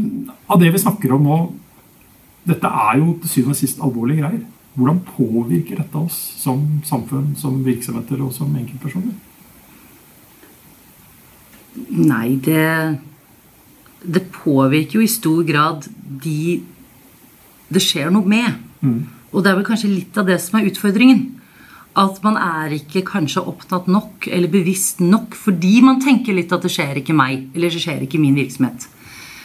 av 0.49 0.61
det 0.63 0.73
vi 0.73 0.85
snakker 0.85 1.17
om 1.17 1.27
nå 1.29 1.41
Dette 2.51 2.67
er 2.67 2.95
jo 2.97 3.19
til 3.21 3.29
syvende 3.29 3.53
og 3.53 3.59
sist 3.59 3.83
alvorlige 3.85 4.23
greier. 4.23 4.39
Hvordan 4.73 5.03
påvirker 5.05 5.77
dette 5.77 5.99
oss 6.01 6.17
som 6.41 6.63
samfunn, 6.89 7.35
som 7.37 7.59
virksomheter 7.67 8.23
og 8.25 8.33
som 8.33 8.55
enkeltpersoner? 8.57 9.13
Nei, 11.74 12.37
det 12.37 12.98
Det 14.00 14.22
påvirker 14.33 14.96
jo 14.96 15.04
i 15.04 15.11
stor 15.11 15.42
grad 15.44 15.85
de 16.24 16.62
det 17.70 17.83
skjer 17.85 18.11
noe 18.11 18.26
med. 18.26 18.56
Mm. 18.83 19.02
Og 19.30 19.44
det 19.44 19.50
er 19.50 19.59
vel 19.61 19.66
kanskje 19.68 19.92
litt 19.92 20.16
av 20.18 20.26
det 20.26 20.40
som 20.42 20.59
er 20.59 20.70
utfordringen. 20.70 21.20
At 22.00 22.20
man 22.24 22.38
er 22.38 22.74
ikke 22.74 23.04
kanskje 23.06 23.44
opptatt 23.46 23.87
nok 23.90 24.26
eller 24.30 24.50
bevisst 24.50 25.02
nok 25.02 25.37
fordi 25.38 25.80
man 25.87 26.00
tenker 26.02 26.35
litt 26.35 26.52
at 26.54 26.64
det 26.66 26.72
skjer 26.74 27.00
ikke 27.02 27.14
meg, 27.14 27.50
eller 27.54 27.70
det 27.70 27.83
skjer 27.83 28.06
ikke 28.06 28.20
min 28.22 28.38
virksomhet. 28.38 28.88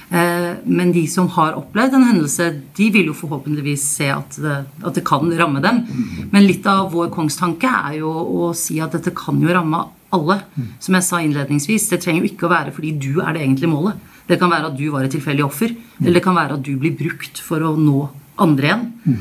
Eh, 0.10 0.52
men 0.66 0.92
de 0.94 1.04
som 1.10 1.28
har 1.34 1.58
opplevd 1.58 1.98
en 1.98 2.06
hendelse, 2.06 2.50
de 2.78 2.90
vil 2.94 3.10
jo 3.10 3.18
forhåpentligvis 3.18 3.86
se 3.98 4.12
at 4.14 4.38
det, 4.42 4.58
at 4.86 4.98
det 4.98 5.06
kan 5.08 5.32
ramme 5.40 5.62
dem. 5.64 5.82
Mm. 5.86 6.30
Men 6.34 6.46
litt 6.46 6.66
av 6.70 6.92
vår 6.94 7.10
kongstanke 7.14 7.70
er 7.90 8.00
jo 8.04 8.12
å 8.14 8.52
si 8.58 8.78
at 8.82 8.94
dette 8.94 9.14
kan 9.18 9.42
jo 9.42 9.54
ramme 9.54 9.82
alle. 10.16 10.42
Som 10.84 10.98
jeg 10.98 11.08
sa 11.08 11.22
innledningsvis, 11.22 11.90
det 11.92 12.02
trenger 12.04 12.24
jo 12.24 12.34
ikke 12.34 12.50
å 12.50 12.54
være 12.56 12.76
fordi 12.76 12.96
du 12.98 13.22
er 13.22 13.36
det 13.36 13.46
egentlige 13.46 13.72
målet. 13.72 14.12
Det 14.26 14.40
kan 14.42 14.50
være 14.50 14.72
at 14.72 14.78
du 14.78 14.86
var 14.90 15.06
et 15.06 15.14
tilfeldig 15.14 15.46
offer, 15.46 15.76
eller 16.02 16.18
det 16.18 16.26
kan 16.26 16.38
være 16.38 16.58
at 16.58 16.64
du 16.66 16.74
blir 16.82 16.96
brukt 16.98 17.42
for 17.46 17.62
å 17.62 17.76
nå 17.78 18.08
andre 18.42 18.68
igjen. 18.68 18.82
Mm. 19.06 19.20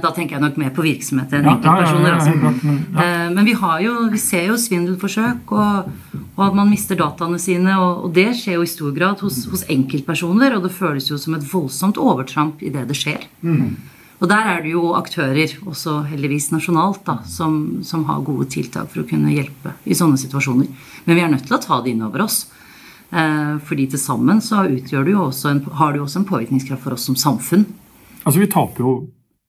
Da 0.00 0.12
tenker 0.16 0.36
jeg 0.36 0.42
nok 0.44 0.60
mer 0.60 0.70
på 0.76 0.84
virksomhet 0.84 1.34
enn 1.36 1.48
enkeltpersoner. 1.50 2.14
Altså. 2.14 2.72
Eh, 3.02 3.26
men 3.34 3.42
vi, 3.44 3.56
jo, 3.84 3.96
vi, 4.12 4.20
ser 4.22 4.46
jo 4.48 4.56
svindelforsøk, 4.60 5.52
og, 5.52 5.90
og, 6.30 6.40
at 6.46 6.56
man 6.56 6.70
mister 6.70 6.98
dataene 6.98 7.40
sine. 7.42 7.74
Og, 7.76 8.06
og, 8.06 8.14
det 8.16 8.30
skjer 8.38 8.60
jo 8.60 8.64
i 8.64 8.70
stor 8.70 8.94
grad 8.96 9.24
hos, 9.24 9.42
hos, 9.50 9.66
enkeltpersoner, 9.72 10.56
og 10.56 10.64
det 10.68 10.72
føles 10.76 11.10
jo 11.10 11.20
som 11.20 11.36
et 11.36 11.44
voldsomt 11.50 12.00
overtramp 12.00 12.64
i 12.64 12.72
det 12.72 12.86
det 12.88 12.96
skjer. 12.96 13.28
Mm. 13.44 13.76
Og 14.16 14.28
der 14.30 14.50
er 14.54 14.62
det 14.64 14.72
jo 14.72 14.94
aktører, 14.96 15.56
også 15.68 15.98
heldigvis 16.08 16.48
nasjonalt, 16.54 17.02
da, 17.04 17.18
som, 17.28 17.82
som, 17.84 18.06
har 18.08 18.24
gode 18.24 18.48
tiltak 18.52 18.88
for 18.92 19.02
å 19.02 19.08
kunne 19.08 19.34
hjelpe 19.34 19.74
i 19.84 19.96
sånne 19.96 20.16
situasjoner. 20.20 20.70
Men 21.04 21.18
vi 21.18 21.24
er 21.24 21.32
nødt 21.32 21.44
til 21.48 21.58
å 21.58 21.62
ta 21.62 21.82
det 21.84 21.92
inn 21.92 22.04
over 22.06 22.24
oss. 22.24 22.46
Eh, 23.12 23.58
fordi 23.68 23.86
til 23.92 24.00
sammen 24.02 24.40
så 24.42 24.64
det 24.66 24.88
en, 24.90 25.60
har 25.78 25.92
det 25.92 26.00
jo 26.00 26.06
også 26.06 26.22
en 26.22 26.30
påvirkningskraft 26.30 26.82
for 26.82 26.96
oss 26.96 27.04
som 27.06 27.18
samfunn. 27.18 27.66
Altså 28.24 28.40
Vi 28.40 28.48
taper 28.50 28.82
jo 28.82 28.94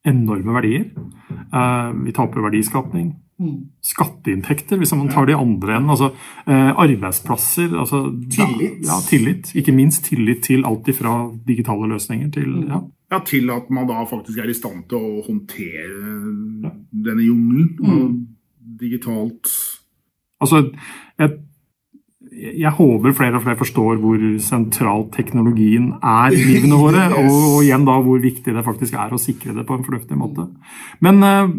enorme 0.07 0.59
verdier. 0.59 0.91
Eh, 1.31 1.87
vi 2.03 2.13
taper 2.15 2.43
verdiskapning. 2.49 3.15
Mm. 3.37 3.57
Skatteinntekter, 3.85 4.79
hvis 4.81 4.93
man 4.97 5.09
tar 5.13 5.29
de 5.29 5.37
andre 5.37 5.77
enden. 5.77 5.93
Altså, 5.95 6.11
eh, 6.45 6.71
arbeidsplasser. 6.75 7.71
Altså, 7.71 8.03
tillit. 8.33 8.83
Ja, 8.83 8.99
tillit. 9.07 9.55
Ikke 9.55 9.71
minst 9.71 10.05
tillit 10.09 10.43
til 10.43 10.65
alt 10.65 10.87
ifra 10.91 11.31
digitale 11.47 11.87
løsninger 11.93 12.31
til 12.35 12.51
mm. 12.51 12.67
ja. 12.67 12.83
Ja. 13.11 13.19
til 13.25 13.51
at 13.53 13.69
man 13.73 13.89
da 13.89 14.03
faktisk 14.09 14.39
er 14.41 14.51
i 14.51 14.57
stand 14.57 14.85
til 14.91 14.99
å 14.99 15.25
håndtere 15.25 16.13
ja. 16.63 16.71
denne 17.09 17.25
jungelen. 17.25 17.75
Mm. 17.81 18.15
digitalt 18.77 19.51
Altså, 20.37 20.59
jeg, 21.17 21.31
jeg, 22.37 22.71
håper 22.77 23.15
flere 23.17 23.39
og 23.39 23.41
flere 23.41 23.57
forstår 23.57 23.95
hvor 24.03 24.25
sentral 24.43 25.07
teknologien 25.15 25.87
er 25.97 26.35
i 26.35 26.43
livene 26.43 26.77
våre. 26.77 27.07
yes. 27.09 27.17
og, 27.17 27.47
og, 27.55 27.63
igjen 27.65 27.87
da 27.87 27.95
hvor 28.05 28.21
viktig 28.21 28.53
det 28.53 28.65
faktisk 28.67 28.99
er 29.01 29.15
å 29.15 29.21
sikre 29.21 29.55
det 29.57 29.65
på 29.65 29.77
en 29.77 29.87
fornuftig 29.87 30.19
måte. 30.19 30.45
Men 31.01 31.23
uh, 31.25 31.49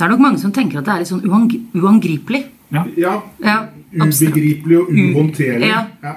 det 0.00 0.06
er 0.06 0.14
nok 0.14 0.24
mange 0.24 0.40
som 0.40 0.54
tenker 0.56 0.80
at 0.80 0.88
det 0.88 0.94
er 0.94 1.04
litt 1.04 1.12
sånn 1.12 1.28
uangripelig. 1.76 2.46
Ja. 2.72 2.86
ja. 2.96 3.58
Ubegripelig 3.92 4.78
og 4.78 4.92
uhåndterlig. 4.94 5.68
Ja. 5.68 5.82
ja. 6.00 6.16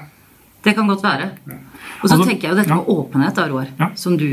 Det 0.64 0.72
kan 0.72 0.88
godt 0.88 1.04
være. 1.04 1.34
Og 2.02 2.08
så 2.08 2.14
Altså, 2.16 2.26
tenker 2.28 2.48
jeg 2.48 2.52
jo 2.52 2.58
dette 2.60 2.68
ja. 2.74 2.76
med 2.76 2.90
åpenhet, 2.94 3.34
da, 3.38 3.46
Roar, 3.48 3.68
Ja. 3.80 3.88
som, 3.94 4.16
du, 4.20 4.26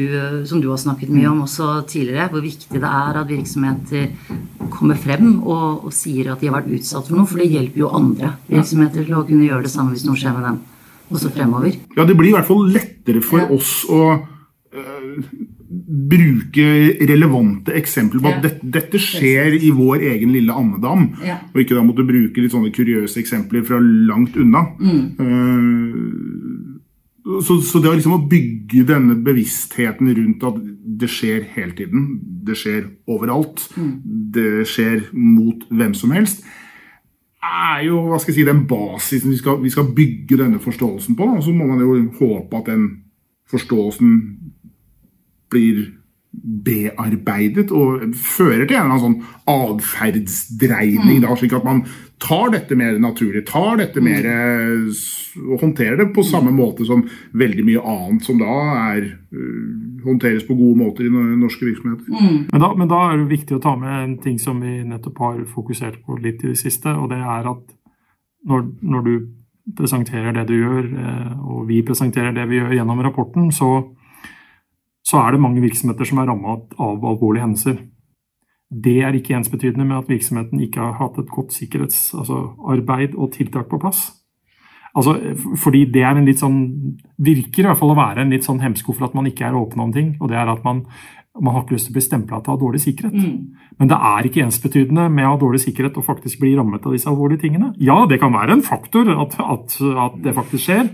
som 0.46 0.62
du 0.62 0.70
har 0.70 0.78
snakket 0.82 1.10
mye 1.10 1.30
om 1.32 1.42
også 1.46 1.70
tidligere. 1.88 2.30
Hvor 2.34 2.42
viktig 2.44 2.68
det 2.82 2.84
er 2.90 3.20
at 3.22 3.28
virksomheter 3.30 4.10
kommer 4.70 4.96
frem 5.00 5.38
og, 5.44 5.86
og 5.86 5.94
sier 5.94 6.32
at 6.34 6.42
de 6.42 6.48
har 6.52 6.58
vært 6.62 6.72
utsatt 6.80 7.08
for 7.08 7.16
noe. 7.22 7.28
For 7.30 7.38
det 7.44 7.50
hjelper 7.52 7.80
jo 7.86 7.94
andre 7.96 8.34
virksomheter 8.50 9.06
til 9.08 9.16
å 9.16 9.24
kunne 9.28 9.48
gjøre 9.48 9.64
det 9.68 9.72
samme 9.72 9.96
hvis 9.96 10.06
noe 10.10 10.20
skjer 10.20 10.36
med 10.36 10.44
dem 10.50 10.60
også 11.12 11.32
fremover. 11.36 11.74
Ja, 11.98 12.06
det 12.08 12.16
blir 12.20 12.30
i 12.32 12.36
hvert 12.38 12.48
fall 12.48 12.68
lettere 12.72 13.22
for 13.24 13.40
Ja. 13.44 13.48
oss 13.52 13.86
å 13.92 14.02
øh, 14.76 15.24
bruke 16.12 16.66
relevante 17.08 17.74
eksempler 17.76 18.22
på 18.24 18.30
at 18.32 18.42
dette, 18.44 18.70
dette 18.76 19.00
skjer 19.00 19.56
i 19.64 19.72
vår 19.76 20.04
egen 20.14 20.32
lille 20.36 20.52
andedam. 20.56 21.10
Ja. 21.26 21.38
Og 21.54 21.62
ikke 21.64 21.76
da 21.78 21.84
måtte 21.84 22.06
bruke 22.08 22.44
litt 22.44 22.52
sånne 22.56 22.72
kuriøse 22.76 23.20
eksempler 23.22 23.64
fra 23.68 23.80
langt 23.80 24.36
unna. 24.40 24.66
Eh, 24.82 25.92
så, 27.22 27.60
så 27.62 27.80
det 27.82 27.90
å 27.92 27.94
liksom 27.94 28.16
å 28.16 28.24
bygge 28.30 28.86
denne 28.90 29.16
bevisstheten 29.22 30.10
rundt 30.18 30.46
at 30.48 30.58
det 31.02 31.10
skjer 31.12 31.46
hele 31.54 31.76
tiden, 31.78 32.08
det 32.46 32.58
skjer 32.58 32.88
overalt, 33.12 33.68
det 34.34 34.66
skjer 34.70 35.06
mot 35.14 35.68
hvem 35.70 35.94
som 35.98 36.14
helst, 36.16 36.42
er 37.42 37.86
jo 37.88 38.04
hva 38.08 38.20
skal 38.22 38.34
jeg 38.34 38.42
si, 38.42 38.48
den 38.50 38.66
basisen 38.70 39.34
vi 39.34 39.40
skal, 39.40 39.62
vi 39.62 39.72
skal 39.74 39.94
bygge 39.98 40.38
denne 40.42 40.62
forståelsen 40.62 41.18
på. 41.18 41.30
Og 41.38 41.46
så 41.46 41.54
må 41.54 41.70
man 41.70 41.82
jo 41.82 41.96
håpe 42.20 42.60
at 42.60 42.70
den 42.70 42.86
forståelsen 43.50 44.12
blir 45.52 45.90
bearbeidet 46.66 47.74
og 47.76 48.14
fører 48.16 48.64
til 48.66 48.78
en 48.78 48.86
eller 48.86 48.94
annen 48.94 49.04
sånn 49.04 49.18
atferdsdreining. 49.52 51.26
mm. 51.26 51.34
Slik 51.42 51.58
at 51.58 51.66
man 51.68 51.84
tar 52.22 52.52
dette 52.54 52.78
mer 52.78 53.00
naturlig, 53.02 53.44
tar 53.50 53.80
dette 53.82 54.02
mer 54.04 54.28
eh, 54.30 55.02
og 55.42 55.62
håndterer 55.64 55.98
det 56.02 56.10
på 56.16 56.24
samme 56.28 56.52
måte 56.54 56.86
som 56.88 57.04
veldig 57.38 57.66
mye 57.68 57.84
annet 57.94 58.26
som 58.28 58.40
da 58.42 58.56
er 58.92 59.06
øh, 59.08 59.68
håndteres 60.06 60.46
på 60.48 60.58
gode 60.60 60.78
måter 60.82 61.08
i 61.08 61.12
norske 61.12 61.66
virksomheter. 61.66 62.08
Men 62.52 62.64
da, 62.64 62.72
men 62.78 62.90
da 62.92 63.04
er 63.10 63.22
det 63.22 63.30
viktig 63.32 63.58
å 63.58 63.64
ta 63.64 63.76
med 63.80 63.94
en 63.98 64.18
ting 64.24 64.40
som 64.42 64.62
vi 64.64 64.82
nettopp 64.88 65.22
har 65.24 65.44
fokusert 65.50 66.02
på 66.06 66.18
litt 66.22 66.44
i 66.44 66.52
det 66.54 66.60
siste, 66.62 66.94
og 66.94 67.12
det 67.14 67.22
er 67.22 67.48
at 67.52 67.64
når, 68.50 68.68
når 68.82 69.08
du 69.08 69.14
presenterer 69.78 70.36
det 70.36 70.48
du 70.50 70.56
gjør, 70.58 70.92
eh, 71.06 71.34
og 71.42 71.66
vi 71.70 71.82
presenterer 71.86 72.36
det 72.36 72.48
vi 72.50 72.62
gjør 72.62 72.76
gjennom 72.80 73.02
rapporten, 73.06 73.50
så, 73.56 73.72
så 75.06 75.24
er 75.24 75.34
det 75.34 75.44
mange 75.44 75.64
virksomheter 75.64 76.08
som 76.08 76.22
er 76.22 76.30
rammet 76.30 76.78
av 76.78 77.02
alvorlige 77.02 77.48
hendelser. 77.48 77.82
Det 78.72 79.02
er 79.04 79.14
ikke 79.14 79.36
ensbetydende 79.36 79.86
med 79.86 79.98
at 79.98 80.10
virksomheten 80.10 80.62
ikke 80.64 80.80
har 80.80 80.96
hatt 81.02 81.20
et 81.20 81.32
godt 81.32 81.54
sikkerhetsarbeid 81.54 83.18
og 83.20 83.34
tiltak 83.36 83.68
på 83.68 83.82
plass. 83.84 84.21
Altså, 84.98 85.14
fordi 85.62 85.86
det 85.94 86.02
er 86.04 86.18
en 86.20 86.26
litt 86.28 86.42
sånn 86.42 86.58
Virker 87.22 87.64
i 87.64 87.68
hvert 87.70 87.80
fall 87.80 87.94
å 87.94 87.96
være 88.00 88.24
en 88.26 88.32
litt 88.34 88.44
sånn 88.48 88.60
hemsko 88.60 88.92
for 88.98 89.06
at 89.08 89.14
man 89.16 89.28
ikke 89.30 89.46
er 89.48 89.56
åpen 89.56 89.80
om 89.84 89.92
ting. 89.94 90.16
Og 90.20 90.32
det 90.32 90.40
er 90.42 90.50
at 90.50 90.64
man, 90.66 90.82
man 91.40 91.54
har 91.54 91.62
ikke 91.64 91.76
lyst 91.78 91.88
til 91.88 91.94
å 91.94 91.98
bli 92.00 92.04
stempla 92.04 92.40
til 92.42 92.52
å 92.52 92.56
ha 92.58 92.62
dårlig 92.64 92.82
sikkerhet. 92.82 93.14
Men 93.78 93.92
det 93.92 94.00
er 94.10 94.28
ikke 94.28 94.42
ensbetydende 94.44 95.06
med 95.14 95.28
å 95.28 95.36
ha 95.36 95.40
dårlig 95.44 95.62
sikkerhet 95.64 96.00
og 96.02 96.08
faktisk 96.08 96.42
bli 96.42 96.56
rammet 96.58 96.84
av 96.84 96.96
disse 96.98 97.08
alvorlige 97.12 97.44
tingene. 97.46 97.70
Ja, 97.78 98.00
det 98.10 98.18
kan 98.24 98.34
være 98.34 98.58
en 98.58 98.64
faktor 98.66 99.08
at, 99.14 99.38
at, 99.40 99.78
at 100.08 100.18
det 100.26 100.34
faktisk 100.36 100.66
skjer, 100.66 100.90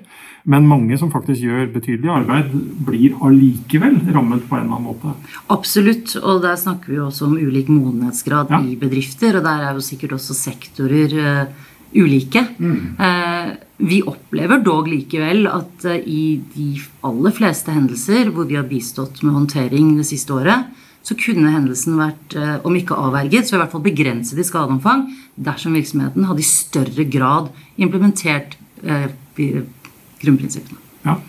men 0.48 0.68
mange 0.70 0.96
som 1.00 1.10
faktisk 1.12 1.42
gjør 1.44 1.66
betydelig 1.74 2.12
arbeid, 2.12 2.52
blir 2.88 3.16
allikevel 3.24 3.98
rammet 4.16 4.46
på 4.48 4.56
en 4.60 4.68
eller 4.68 4.78
annen 4.78 4.86
måte. 4.92 5.16
Absolutt, 5.52 6.14
og 6.22 6.44
der 6.46 6.60
snakker 6.60 6.92
vi 6.92 7.00
jo 7.00 7.08
også 7.10 7.26
om 7.32 7.34
ulik 7.40 7.72
modenhetsgrad 7.72 8.52
Ja. 8.54 8.62
i 8.64 8.76
bedrifter, 8.80 9.40
og 9.40 9.48
der 9.48 9.66
er 9.72 9.74
jo 9.80 9.84
sikkert 9.84 10.14
også 10.20 10.36
sektorer 10.38 11.18
eh, 11.24 11.66
ulike. 11.98 12.44
Mm. 12.58 13.58
vi 13.78 14.02
opplever 14.02 14.62
dog 14.66 14.88
likevel 14.90 15.46
at 15.52 15.86
eh, 15.86 16.02
i 16.02 16.24
de 16.56 16.82
aller 17.06 17.34
fleste 17.36 17.74
hendelser 17.74 18.32
hvor 18.34 18.48
vi 18.50 18.58
har 18.58 18.66
bistått 18.70 19.22
med 19.22 19.36
håndtering 19.36 19.96
det 20.00 20.08
siste 20.10 20.34
året, 20.34 20.72
så 21.06 21.16
kunne 21.16 21.54
hendelsen 21.54 21.96
vært, 22.00 22.36
eh, 22.36 22.58
om 22.68 22.76
ikke 22.76 22.98
avverget, 22.98 23.48
så 23.48 23.56
i 23.56 23.62
hvert 23.62 23.72
fall 23.76 23.86
begrenset 23.86 24.42
i 24.42 24.48
skadeomfang 24.48 25.06
dersom 25.38 25.78
virksomheten 25.78 26.26
hadde 26.28 26.44
i 26.44 26.50
større 26.50 27.06
grad 27.08 27.52
implementert 27.78 28.58
eh, 28.84 29.08
grunnprinsippene. 29.38 30.82
Ja. 31.06 31.20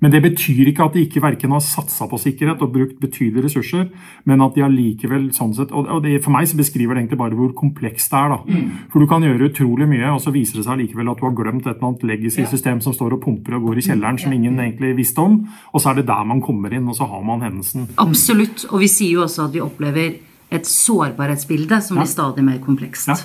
Men 0.00 0.12
det 0.12 0.20
betyr 0.24 0.70
ikke 0.70 0.84
at 0.86 0.96
de 0.96 1.04
ikke 1.06 1.22
verken 1.24 1.54
har 1.54 1.62
satsa 1.64 2.08
på 2.10 2.18
sikkerhet 2.20 2.62
og 2.64 2.72
brukt 2.74 2.98
betydelige 3.00 3.46
ressurser, 3.46 3.86
men 4.28 4.44
at 4.44 4.56
de 4.56 4.64
allikevel 4.66 5.30
sånn 5.36 5.54
sett 5.56 5.72
Og 5.72 6.02
det, 6.04 6.18
for 6.24 6.34
meg 6.34 6.48
så 6.50 6.58
beskriver 6.58 6.94
det 6.94 7.04
egentlig 7.04 7.20
bare 7.20 7.38
hvor 7.38 7.54
komplekst 7.56 8.12
det 8.12 8.20
er. 8.20 8.34
da. 8.34 8.60
For 8.92 9.00
du 9.00 9.08
kan 9.10 9.24
gjøre 9.24 9.50
utrolig 9.50 9.88
mye, 9.88 10.12
og 10.12 10.20
så 10.24 10.34
viser 10.34 10.60
det 10.60 10.66
seg 10.66 10.76
allikevel 10.76 11.12
at 11.12 11.22
du 11.22 11.26
har 11.28 11.36
glemt 11.38 11.66
et 11.66 11.74
eller 11.76 11.88
annet 11.90 12.06
legacy-system 12.12 12.82
som 12.84 12.96
står 12.96 13.16
og 13.16 13.22
pumper 13.24 13.56
og 13.56 13.70
går 13.70 13.80
i 13.80 13.86
kjelleren 13.88 14.20
som 14.20 14.32
ingen 14.36 14.60
egentlig 14.60 14.94
visste 15.00 15.24
om, 15.24 15.40
og 15.72 15.80
så 15.80 15.92
er 15.92 16.00
det 16.00 16.08
der 16.10 16.28
man 16.28 16.44
kommer 16.44 16.72
inn, 16.72 16.88
og 16.88 16.96
så 16.98 17.08
har 17.08 17.24
man 17.24 17.44
hendelsen. 17.44 17.88
Absolutt. 18.02 18.68
Og 18.70 18.84
vi 18.84 18.90
sier 18.92 19.16
jo 19.16 19.24
også 19.24 19.48
at 19.48 19.56
vi 19.56 19.64
opplever 19.64 20.20
et 20.52 20.68
sårbarhetsbilde 20.68 21.80
som 21.82 21.98
blir 21.98 22.10
stadig 22.10 22.44
mer 22.46 22.60
komplekst. 22.62 23.10
Ja. 23.10 23.16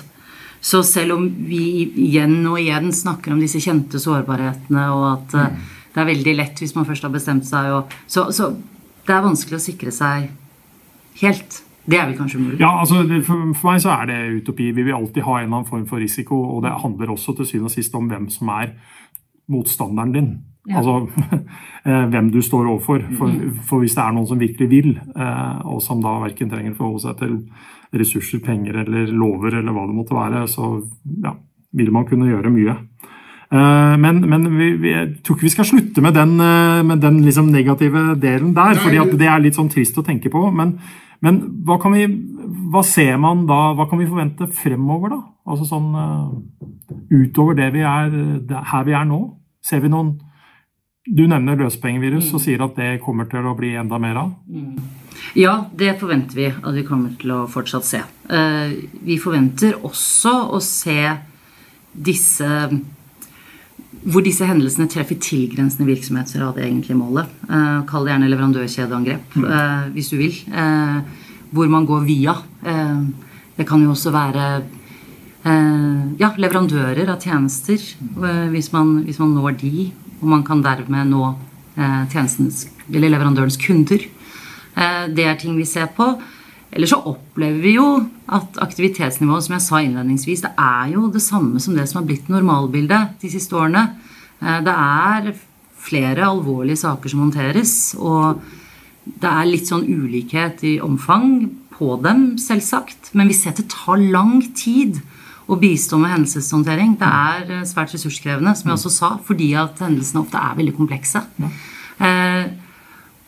Så 0.62 0.82
selv 0.86 1.16
om 1.16 1.26
vi 1.48 1.90
igjen 2.04 2.40
og 2.46 2.60
igjen 2.60 2.92
snakker 2.94 3.34
om 3.34 3.40
disse 3.42 3.58
kjente 3.62 3.98
sårbarhetene, 4.02 4.84
og 4.94 5.06
at 5.08 5.34
eh, 5.38 5.70
det 5.92 6.00
er 6.00 6.08
veldig 6.08 6.36
lett 6.38 6.62
hvis 6.62 6.74
man 6.76 6.86
først 6.88 7.04
har 7.06 7.12
bestemt 7.12 7.48
seg, 7.48 7.72
og, 7.76 7.92
så, 8.06 8.28
så 8.34 8.52
det 9.06 9.14
er 9.14 9.26
vanskelig 9.26 9.58
å 9.58 9.66
sikre 9.66 9.92
seg 9.94 10.30
helt. 11.22 11.62
Det 11.82 11.98
er 11.98 12.06
vel 12.06 12.16
kanskje 12.16 12.40
mulig. 12.40 12.60
Ja, 12.62 12.70
altså 12.78 13.02
for, 13.26 13.50
for 13.58 13.72
meg 13.72 13.82
så 13.82 13.90
er 13.96 14.08
det 14.10 14.18
utopi. 14.38 14.70
Vi 14.70 14.84
vil 14.86 14.94
alltid 14.94 15.24
ha 15.26 15.40
en 15.40 15.48
eller 15.48 15.58
annen 15.58 15.68
form 15.68 15.84
for 15.90 16.02
risiko, 16.02 16.38
og 16.54 16.62
det 16.66 16.76
handler 16.84 17.10
også 17.10 17.34
til 17.38 17.48
syvende 17.48 17.72
og 17.72 17.74
sist 17.74 17.98
om 17.98 18.08
hvem 18.10 18.28
som 18.30 18.52
er 18.54 18.76
motstanderen 19.50 20.14
din. 20.14 20.32
Ja. 20.70 20.78
Altså 20.78 21.08
eh, 21.88 22.04
hvem 22.12 22.30
du 22.30 22.38
står 22.42 22.70
overfor. 22.70 23.02
For, 23.18 23.34
for 23.66 23.82
hvis 23.82 23.96
det 23.98 24.04
er 24.04 24.14
noen 24.14 24.30
som 24.30 24.40
virkelig 24.40 24.70
vil, 24.70 24.92
eh, 24.94 25.66
og 25.66 25.82
som 25.82 26.02
da 26.04 26.14
verken 26.22 26.52
trenger 26.52 26.76
å 26.76 26.78
forholde 26.78 27.04
seg 27.08 27.18
til 27.24 27.38
ressurser, 27.98 28.44
penger 28.46 28.84
eller 28.84 29.10
lover 29.10 29.58
eller 29.58 29.74
hva 29.74 29.88
det 29.88 29.96
måtte 29.98 30.16
være, 30.16 30.46
så 30.48 30.76
ja, 31.24 31.34
vil 31.76 31.90
man 31.94 32.06
kunne 32.08 32.30
gjøre 32.30 32.54
mye. 32.54 32.78
Eh, 33.52 33.96
Men, 34.00 34.20
men 34.28 34.46
vi, 34.56 34.70
vi, 34.80 34.92
jeg 34.94 35.08
tror 35.22 35.36
ikke 35.36 35.48
vi 35.48 35.52
skal 35.52 35.68
slutte 35.68 36.02
med 36.04 36.14
den, 36.16 36.38
eh, 36.40 36.82
med 36.88 37.02
den 37.04 37.20
liksom 37.24 37.50
negative 37.52 38.14
delen 38.20 38.54
der, 38.56 38.78
fordi 38.80 39.02
det 39.20 39.28
er 39.28 39.42
litt 39.44 39.58
sånn 39.58 39.68
trist 39.72 39.98
å 40.00 40.04
tenke 40.06 40.32
på. 40.32 40.46
Men, 40.56 40.78
men 41.20 41.40
hva, 41.68 41.76
vi, 41.92 42.06
hva 42.72 42.82
ser 42.86 43.18
man 43.20 43.44
da, 43.46 43.74
hva 43.76 43.86
kan 43.90 44.00
vi 44.00 44.08
forvente 44.08 44.48
fremover, 44.48 45.12
da? 45.12 45.20
Altså 45.52 45.68
sånn 45.68 45.90
eh, 46.00 46.96
utover 47.12 47.58
det 47.58 47.72
vi 47.74 47.82
er, 47.84 48.14
her 48.72 48.86
vi 48.88 48.96
er 48.96 49.04
nå? 49.10 49.20
Ser 49.62 49.82
vi 49.84 49.90
noen 49.92 50.16
Du 51.02 51.24
nevner 51.26 51.58
løspengevirus 51.58 52.28
og 52.34 52.40
sier 52.44 52.62
at 52.62 52.76
det 52.78 53.00
kommer 53.02 53.26
til 53.26 53.42
å 53.42 53.56
bli 53.58 53.72
enda 53.74 53.98
mer 53.98 54.20
av. 54.20 54.28
Ja, 55.34 55.64
det 55.74 55.96
forventer 55.98 56.38
vi 56.38 56.46
at 56.46 56.74
vi 56.76 56.84
kommer 56.86 57.16
til 57.18 57.32
å 57.34 57.38
fortsatt 57.50 57.86
se. 57.88 58.00
Vi 59.02 59.16
forventer 59.18 59.80
også 59.82 60.34
å 60.54 60.60
se 60.62 61.10
disse 61.92 62.46
hvor 64.02 64.24
disse 64.24 64.46
hendelsene 64.46 64.88
treffer 64.90 65.18
tilgrensende 65.22 65.86
virksomheter 65.86 66.42
av 66.42 66.56
det 66.56 66.64
egentlige 66.66 66.98
målet. 66.98 67.28
Eh, 67.46 67.82
kall 67.86 68.06
det 68.06 68.14
gjerne 68.14 68.30
leverandørkjedeangrep, 68.32 69.36
eh, 69.38 69.84
hvis 69.94 70.10
du 70.10 70.16
vil. 70.18 70.38
Eh, 70.50 70.98
hvor 71.52 71.68
man 71.68 71.86
går 71.86 72.04
via. 72.06 72.34
Eh, 72.64 73.02
det 73.56 73.66
kan 73.68 73.82
jo 73.82 73.92
også 73.92 74.10
være 74.10 74.46
eh, 75.44 76.02
ja, 76.18 76.32
leverandører 76.36 77.08
av 77.12 77.20
tjenester, 77.20 77.78
eh, 77.78 78.48
hvis, 78.50 78.72
man, 78.72 79.04
hvis 79.06 79.20
man 79.22 79.36
når 79.36 79.58
de. 79.60 79.92
Og 80.20 80.28
man 80.34 80.42
kan 80.42 80.62
dermed 80.62 81.10
nå 81.10 81.34
eh, 81.76 82.16
eller 82.92 83.08
leverandørens 83.08 83.56
kunder. 83.56 84.02
Eh, 84.74 85.04
det 85.14 85.24
er 85.24 85.38
ting 85.38 85.56
vi 85.56 85.64
ser 85.64 85.86
på. 85.94 86.16
Eller 86.72 86.88
så 86.88 86.98
opplever 87.04 87.60
vi 87.60 87.74
jo 87.76 87.86
at 88.32 88.56
aktivitetsnivået, 88.64 89.44
som 89.44 89.56
jeg 89.58 89.64
sa 89.66 89.80
innledningsvis, 89.84 90.44
det 90.46 90.52
er 90.56 90.94
jo 90.94 91.10
det 91.12 91.20
samme 91.22 91.60
som 91.60 91.76
det 91.76 91.84
som 91.90 92.00
har 92.00 92.08
blitt 92.08 92.30
normalbildet 92.32 93.18
de 93.20 93.30
siste 93.32 93.56
årene. 93.56 93.90
Eh, 94.40 94.60
Det 94.64 94.72
er 94.72 95.34
flere 95.76 96.24
alvorlige 96.30 96.80
saker 96.80 97.10
som 97.10 97.20
håndteres, 97.20 97.94
og 97.98 98.40
det 99.04 99.28
er 99.28 99.50
litt 99.50 99.66
sånn 99.68 99.84
ulikhet 99.84 100.62
i 100.64 100.78
omfang 100.80 101.50
på 101.76 101.96
dem, 102.02 102.38
selvsagt. 102.38 103.12
Men 103.12 103.28
vi 103.28 103.34
ser 103.34 103.50
at 103.50 103.56
det 103.60 103.68
tar 103.68 103.98
lang 103.98 104.40
tid 104.54 105.02
å 105.50 105.58
bistå 105.58 105.98
med 105.98 106.12
hendelseshåndtering. 106.14 106.96
Det 106.96 107.08
er 107.08 107.50
eh, 107.60 107.68
svært 107.68 107.92
ressurskrevende, 107.92 108.56
som 108.56 108.70
jeg 108.70 108.78
også 108.78 108.94
sa, 108.94 109.18
fordi 109.26 109.52
at 109.58 109.82
hendelsene 109.82 110.22
ofte 110.22 110.40
er 110.40 110.56
veldig 110.56 110.76
komplekse. 110.78 111.24
Eh, 112.00 112.44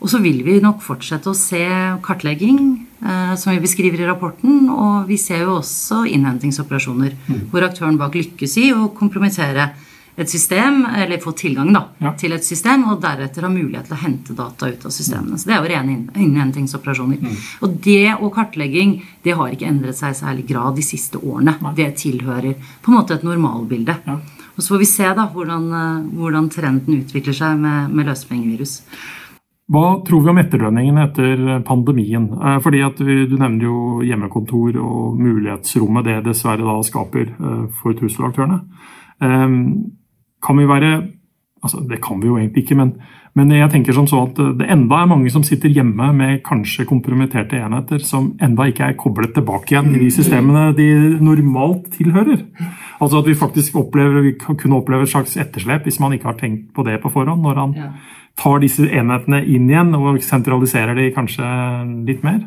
og 0.04 0.10
så 0.12 0.20
vil 0.20 0.42
vi 0.44 0.58
nok 0.60 0.82
fortsette 0.84 1.30
å 1.32 1.36
se 1.38 1.64
kartlegging, 2.04 2.58
eh, 3.00 3.34
som 3.40 3.54
vi 3.54 3.62
beskriver 3.64 4.02
i 4.02 4.08
rapporten. 4.10 4.68
Og 4.68 5.08
vi 5.08 5.16
ser 5.16 5.46
jo 5.46 5.54
også 5.62 6.02
innhentingsoperasjoner, 6.12 7.16
hvor 7.50 7.64
aktøren 7.64 7.96
bak 7.96 8.12
lykkes 8.20 8.58
i 8.60 8.66
å 8.76 8.90
kompromittere 8.92 9.70
et 10.16 10.30
system, 10.30 10.84
eller 10.94 11.18
få 11.18 11.32
tilgang 11.34 11.72
da, 11.72 11.88
Ja. 12.00 12.12
til 12.12 12.32
et 12.32 12.44
system, 12.44 12.84
og 12.90 13.00
deretter 13.00 13.42
ha 13.42 13.48
mulighet 13.48 13.88
til 13.88 13.96
å 13.96 14.02
hente 14.04 14.36
data 14.36 14.66
ut 14.66 14.84
av 14.84 14.92
systemene. 14.92 15.38
Så 15.40 15.46
det 15.46 15.54
er 15.54 15.62
jo 15.62 15.72
rene 15.74 15.96
innhentingsoperasjoner. 16.14 17.16
innhentingsoperasjoner. 17.18 17.62
Og 17.62 17.80
det 17.80 18.14
og 18.20 18.34
kartlegging 18.34 19.02
det 19.24 19.34
har 19.34 19.48
ikke 19.48 19.66
endret 19.66 19.96
seg 19.96 20.10
i 20.10 20.20
særlig 20.20 20.46
grad 20.46 20.76
de 20.76 20.82
siste 20.82 21.18
årene. 21.18 21.56
Det 21.74 21.96
tilhører 21.96 22.54
på 22.82 22.92
en 22.92 22.94
måte 22.94 23.14
et 23.14 23.24
normalbilde. 23.24 23.96
Ja. 24.06 24.20
Og 24.56 24.62
så 24.62 24.68
får 24.68 24.78
vi 24.78 24.84
se 24.84 25.02
da 25.02 25.26
hvordan, 25.26 25.72
eh, 25.72 26.14
hvordan 26.14 26.48
trenden 26.50 27.02
utvikler 27.02 27.34
seg 27.34 27.58
med, 27.58 27.90
med 27.90 28.06
løsepengevirus. 28.06 28.82
Hva 29.72 30.04
tror 30.04 30.20
vi 30.20 30.28
om 30.28 30.38
etterdønningene 30.42 31.06
etter 31.08 31.44
pandemien? 31.64 32.28
Eh, 32.36 32.58
Fordi 32.60 32.82
at 32.84 32.98
Du 33.00 33.36
nevner 33.38 33.64
jo 33.64 34.02
hjemmekontor 34.04 34.76
og 34.76 35.16
mulighetsrommet 35.20 36.04
det 36.04 36.24
dessverre 36.26 36.66
da 36.66 36.82
skaper 36.84 37.32
eh, 37.32 37.66
for 37.80 37.96
trusselaktørene. 37.96 38.60
Eh, 39.22 39.48
Kan 40.44 40.58
vi 40.60 40.66
være 40.68 40.94
altså 41.64 41.80
Det 41.88 42.00
kan 42.04 42.20
vi 42.20 42.28
jo 42.28 42.36
egentlig 42.36 42.64
ikke, 42.64 42.76
men, 42.76 42.90
men 43.34 43.50
jeg 43.50 43.70
tenker 43.72 43.96
som 43.96 44.06
så 44.06 44.26
at 44.26 44.36
det 44.58 44.66
enda 44.68 44.98
er 45.00 45.08
mange 45.08 45.30
som 45.32 45.42
sitter 45.46 45.72
hjemme 45.72 46.10
med 46.12 46.42
kanskje 46.44 46.84
kompromitterte 46.84 47.56
enheter 47.56 48.02
som 48.04 48.34
enda 48.44 48.66
ikke 48.68 48.90
er 48.90 48.98
koblet 49.00 49.32
tilbake 49.32 49.72
igjen 49.72 49.94
i 49.94 50.02
de 50.02 50.10
systemene 50.12 50.74
de 50.76 50.88
normalt 51.24 51.88
tilhører. 51.96 52.44
Altså 53.00 53.22
at 53.22 53.30
vi 53.30 53.34
faktisk 53.34 53.78
opplever, 53.80 54.20
vi 54.20 54.34
kunne 54.36 54.76
oppleve 54.76 55.08
et 55.08 55.14
slags 55.14 55.38
etterslep 55.40 55.88
hvis 55.88 56.00
man 56.04 56.12
ikke 56.12 56.28
har 56.28 56.36
tenkt 56.36 56.68
på 56.76 56.84
det 56.84 57.00
på 57.00 57.12
forhånd. 57.16 57.40
når 57.42 57.62
han 57.62 57.74
Ja. 57.74 57.90
Tar 58.36 58.58
disse 58.58 58.82
enhetene 58.90 59.38
inn 59.46 59.68
igjen 59.70 59.92
og 59.94 60.16
sentraliserer 60.24 60.96
de 60.98 61.04
kanskje 61.14 61.44
litt 62.08 62.24
mer? 62.26 62.40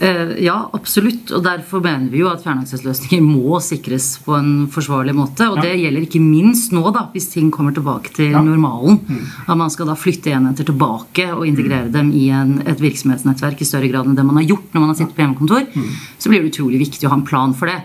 Eh, 0.00 0.32
Ja, 0.42 0.68
absolutt. 0.74 1.30
Og 1.30 1.44
derfor 1.44 1.80
mener 1.84 2.10
vi 2.10 2.18
jo 2.24 2.28
at 2.32 2.42
fjernaksesløsninger 2.42 3.22
må 3.22 3.60
sikres 3.62 4.16
på 4.24 4.34
en 4.36 4.66
forsvarlig 4.66 5.14
måte. 5.14 5.46
Og 5.48 5.56
Ja. 5.60 5.62
det 5.62 5.76
gjelder 5.78 6.02
ikke 6.08 6.20
minst 6.20 6.72
nå, 6.72 6.82
da, 6.92 7.06
hvis 7.14 7.30
ting 7.32 7.52
kommer 7.52 7.72
tilbake 7.72 8.12
til 8.12 8.32
Ja. 8.32 8.40
Mm. 8.42 8.46
normalen. 8.50 9.00
At 9.46 9.56
man 9.56 9.70
skal 9.70 9.86
da 9.86 9.94
flytte 9.94 10.32
enheter 10.34 10.64
tilbake 10.64 11.30
og 11.32 11.46
integrere 11.46 11.92
dem 11.92 12.10
i 12.12 12.28
en, 12.30 12.58
et 12.66 12.80
virksomhetsnettverk 12.80 13.60
i 13.60 13.64
større 13.64 13.88
grad 13.92 14.06
enn 14.06 14.16
det 14.16 14.24
man 14.26 14.36
har 14.42 14.44
gjort 14.44 14.72
når 14.74 14.80
man 14.80 14.88
har 14.88 14.96
sittet 14.96 15.14
på 15.14 15.22
hjemmekontor. 15.22 15.66
Mm. 15.72 15.88
Så 16.18 16.28
blir 16.30 16.42
det 16.42 16.50
utrolig 16.52 16.78
viktig 16.80 17.06
å 17.06 17.10
ha 17.10 17.14
en 17.16 17.22
plan 17.24 17.54
for 17.54 17.66
det. 17.66 17.80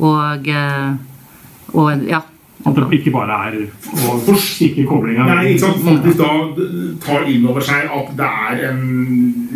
Og, 0.00 0.48
eh, 0.48 0.96
og 1.74 2.08
ja. 2.08 2.22
At 2.62 2.76
det 2.76 2.98
ikke 3.00 3.10
bare 3.10 3.36
er 3.48 3.56
å 4.06 4.34
kikke 4.38 4.84
koblinga 4.86 5.24
Nei, 5.26 5.54
ikke 5.54 5.64
sant? 5.64 5.80
Faktisk 5.82 6.20
da 6.20 6.28
tar 7.02 7.24
inn 7.30 7.48
over 7.50 7.64
seg 7.66 7.90
at 7.90 8.12
det 8.20 8.28
er 8.28 8.62
en 8.68 8.84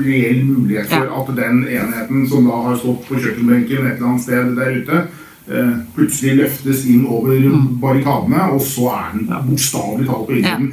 reell 0.01 0.41
mulighet 0.49 0.91
for 0.91 1.13
at 1.21 1.31
den 1.39 1.63
enheten 1.69 2.27
som 2.27 2.49
da 2.51 2.59
har 2.67 2.81
stått 2.81 3.07
på 3.07 3.21
kjøkkenbenken 3.21 3.87
et 3.87 3.95
eller 3.95 4.11
annet 4.11 4.27
sted 4.27 4.53
der 4.59 4.81
ute, 4.81 5.01
eh, 5.47 5.73
plutselig 5.95 6.37
løftes 6.43 6.85
inn 6.91 7.07
over 7.07 7.47
barrikadene, 7.83 8.49
og 8.57 8.61
så 8.67 8.91
er 8.97 9.17
den 9.21 9.31
bokstavelig 9.53 10.11
talt 10.11 10.27
på 10.27 10.41
innsiden. 10.41 10.73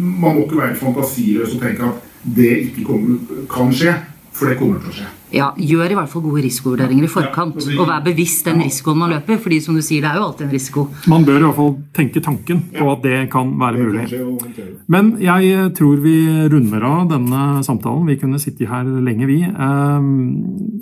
Man 0.00 0.38
må 0.38 0.46
ikke 0.46 0.62
være 0.62 0.80
fantasiløs 0.80 1.58
og 1.58 1.64
tenke 1.66 1.92
at 1.92 2.10
det 2.40 2.52
ikke 2.70 2.88
kommer, 2.88 3.44
kan 3.52 3.72
skje, 3.72 3.98
for 4.32 4.48
det 4.48 4.60
kommer 4.60 4.80
til 4.80 4.94
å 4.94 5.00
skje. 5.02 5.10
Ja, 5.32 5.50
gjør 5.56 5.92
i 5.92 5.96
hvert 5.98 6.10
fall 6.10 6.24
gode 6.24 6.42
risikovurderinger 6.44 7.06
i 7.06 7.10
forkant. 7.10 7.60
Ja, 7.62 7.76
og 7.80 7.88
vær 7.90 8.02
bevisst 8.04 8.46
den 8.48 8.62
risikoen 8.64 8.98
man 8.98 9.12
løper. 9.14 9.38
fordi 9.38 9.60
som 9.62 9.76
du 9.78 9.82
sier, 9.82 10.02
det 10.02 10.10
er 10.10 10.18
jo 10.18 10.26
alltid 10.28 10.46
en 10.46 10.54
risiko. 10.54 10.86
Man 11.10 11.24
bør 11.24 11.38
i 11.38 11.44
hvert 11.46 11.58
fall 11.60 11.76
tenke 11.96 12.22
tanken 12.24 12.62
på 12.74 12.88
at 12.92 13.02
det 13.02 13.30
kan 13.30 13.52
være 13.60 13.76
Det 13.76 13.86
mulig. 13.86 14.84
Men 14.88 15.12
jeg 15.22 15.72
tror 15.78 16.02
vi 16.02 16.16
runder 16.50 16.82
av 16.82 17.08
denne 17.10 17.62
samtalen. 17.66 18.06
Vi 18.06 18.16
kunne 18.16 18.40
sitte 18.42 18.66
her 18.66 18.84
lenge, 18.84 19.26
vi. 19.26 19.42
Eh, 19.42 20.00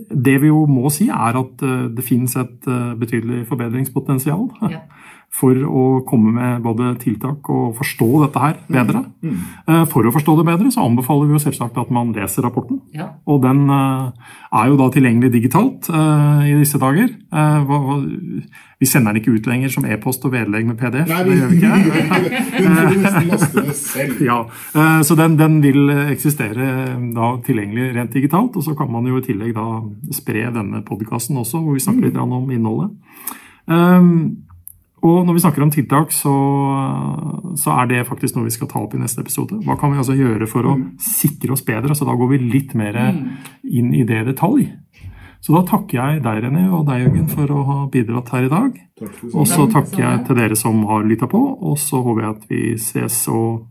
Det 0.09 0.41
vi 0.41 0.49
jo 0.49 0.65
må 0.67 0.91
si, 0.91 1.09
er 1.09 1.37
at 1.37 1.63
eh, 1.63 1.89
det 1.93 2.05
finnes 2.05 2.35
et 2.37 2.67
eh, 2.67 2.95
betydelig 2.99 3.47
forbedringspotensial. 3.49 4.49
Ja. 4.71 4.81
For 5.39 5.55
å 5.55 5.83
komme 6.09 6.33
med 6.35 6.63
både 6.65 6.95
tiltak 7.03 7.47
og 7.53 7.77
forstå 7.77 8.07
dette 8.25 8.41
her 8.43 8.55
bedre. 8.73 9.03
Eh, 9.23 9.83
For 9.87 10.09
å 10.09 10.13
forstå 10.15 10.35
det 10.39 10.47
bedre 10.49 10.71
så 10.73 10.87
anbefaler 10.89 11.29
vi 11.29 11.37
jo 11.37 11.43
selvsagt 11.43 11.77
at 11.79 11.93
man 11.95 12.15
leser 12.17 12.47
rapporten. 12.47 12.81
Ja. 12.97 13.11
Og 13.29 13.43
den 13.45 13.69
eh, 13.69 14.33
er 14.57 14.71
jo 14.73 14.79
da 14.81 14.89
tilgjengelig 14.95 15.31
digitalt 15.37 15.91
eh, 15.93 16.49
i 16.49 16.57
disse 16.57 16.81
dager. 16.81 17.13
Vi 18.81 18.89
sender 18.89 19.13
den 19.13 19.21
ikke 19.21 19.37
ut 19.37 19.47
lenger 19.51 19.75
som 19.75 19.87
e-post 19.87 20.25
og 20.27 20.33
vedlegg 20.33 20.67
med 20.67 20.81
PDF. 20.81 21.13
Nei, 21.13 21.21
det 21.29 21.37
gjør 21.37 21.53
vi 21.53 21.61
ikke. 21.61 22.43
vi 23.29 23.39
får 23.45 23.73
selv. 23.79 24.19
Ja, 24.29 24.41
Så 25.05 25.15
den, 25.19 25.37
den 25.39 25.61
vil 25.63 25.93
eksistere 26.09 26.97
da 27.15 27.35
tilgjengelig 27.45 27.93
rent 28.01 28.17
digitalt. 28.17 28.57
Og 28.57 28.65
så 28.65 28.75
kan 28.79 28.91
man 28.91 29.07
jo 29.07 29.21
i 29.21 29.29
tillegg 29.29 29.55
da 29.61 29.69
spre 30.17 30.49
denne 30.57 30.83
podkasten 30.89 31.39
også, 31.39 31.61
hvor 31.63 31.77
vi 31.77 31.85
snakker 31.85 32.09
litt 32.09 32.19
om 32.19 32.49
innholdet. 32.49 32.97
Um, 33.69 34.48
og 35.07 35.27
når 35.27 35.37
vi 35.37 35.43
snakker 35.45 35.63
om 35.63 35.71
tiltak, 35.71 36.13
så, 36.15 36.33
så 37.59 37.77
er 37.79 37.91
det 37.91 38.07
faktisk 38.09 38.37
noe 38.37 38.49
vi 38.49 38.55
skal 38.55 38.71
ta 38.71 38.81
opp 38.83 38.97
i 38.97 39.01
neste 39.03 39.23
episode. 39.23 39.61
Hva 39.67 39.79
kan 39.79 39.93
vi 39.93 40.01
altså 40.01 40.17
gjøre 40.19 40.49
for 40.51 40.67
å 40.67 40.75
sikre 41.03 41.55
oss 41.55 41.65
bedre? 41.67 41.95
Så 41.95 42.09
da 42.09 42.17
går 42.19 42.33
vi 42.35 42.43
litt 42.57 42.75
mer 42.79 42.99
inn 43.63 43.95
i 43.95 44.05
det 44.09 44.25
detalj. 44.33 44.67
Så 45.39 45.55
da 45.55 45.63
takker 45.67 45.99
jeg 46.01 46.23
deg, 46.25 46.41
René, 46.43 46.65
og 46.75 46.87
deg, 46.89 47.05
Jørgen, 47.07 47.29
for 47.31 47.55
å 47.55 47.65
ha 47.69 47.79
bidratt 47.93 48.33
her 48.35 48.49
i 48.49 48.53
dag. 48.53 48.79
Og 49.31 49.45
så 49.47 49.69
takker 49.71 50.03
jeg 50.03 50.25
til 50.27 50.41
dere 50.41 50.59
som 50.59 50.83
har 50.91 51.07
lytta 51.07 51.31
på, 51.31 51.39
og 51.39 51.79
så 51.79 52.03
håper 52.03 52.25
jeg 52.25 52.35
at 52.35 52.49
vi 52.51 52.63
ses 52.83 53.21
og 53.31 53.69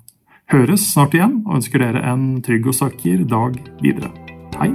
høres 0.53 0.87
snart 0.93 1.17
igjen. 1.17 1.41
Og 1.45 1.59
ønsker 1.59 1.83
dere 1.83 2.05
en 2.07 2.29
trygg 2.45 2.71
og 2.71 2.79
sikker 2.79 3.27
dag 3.27 3.59
videre. 3.83 4.13
Hei! 4.61 4.71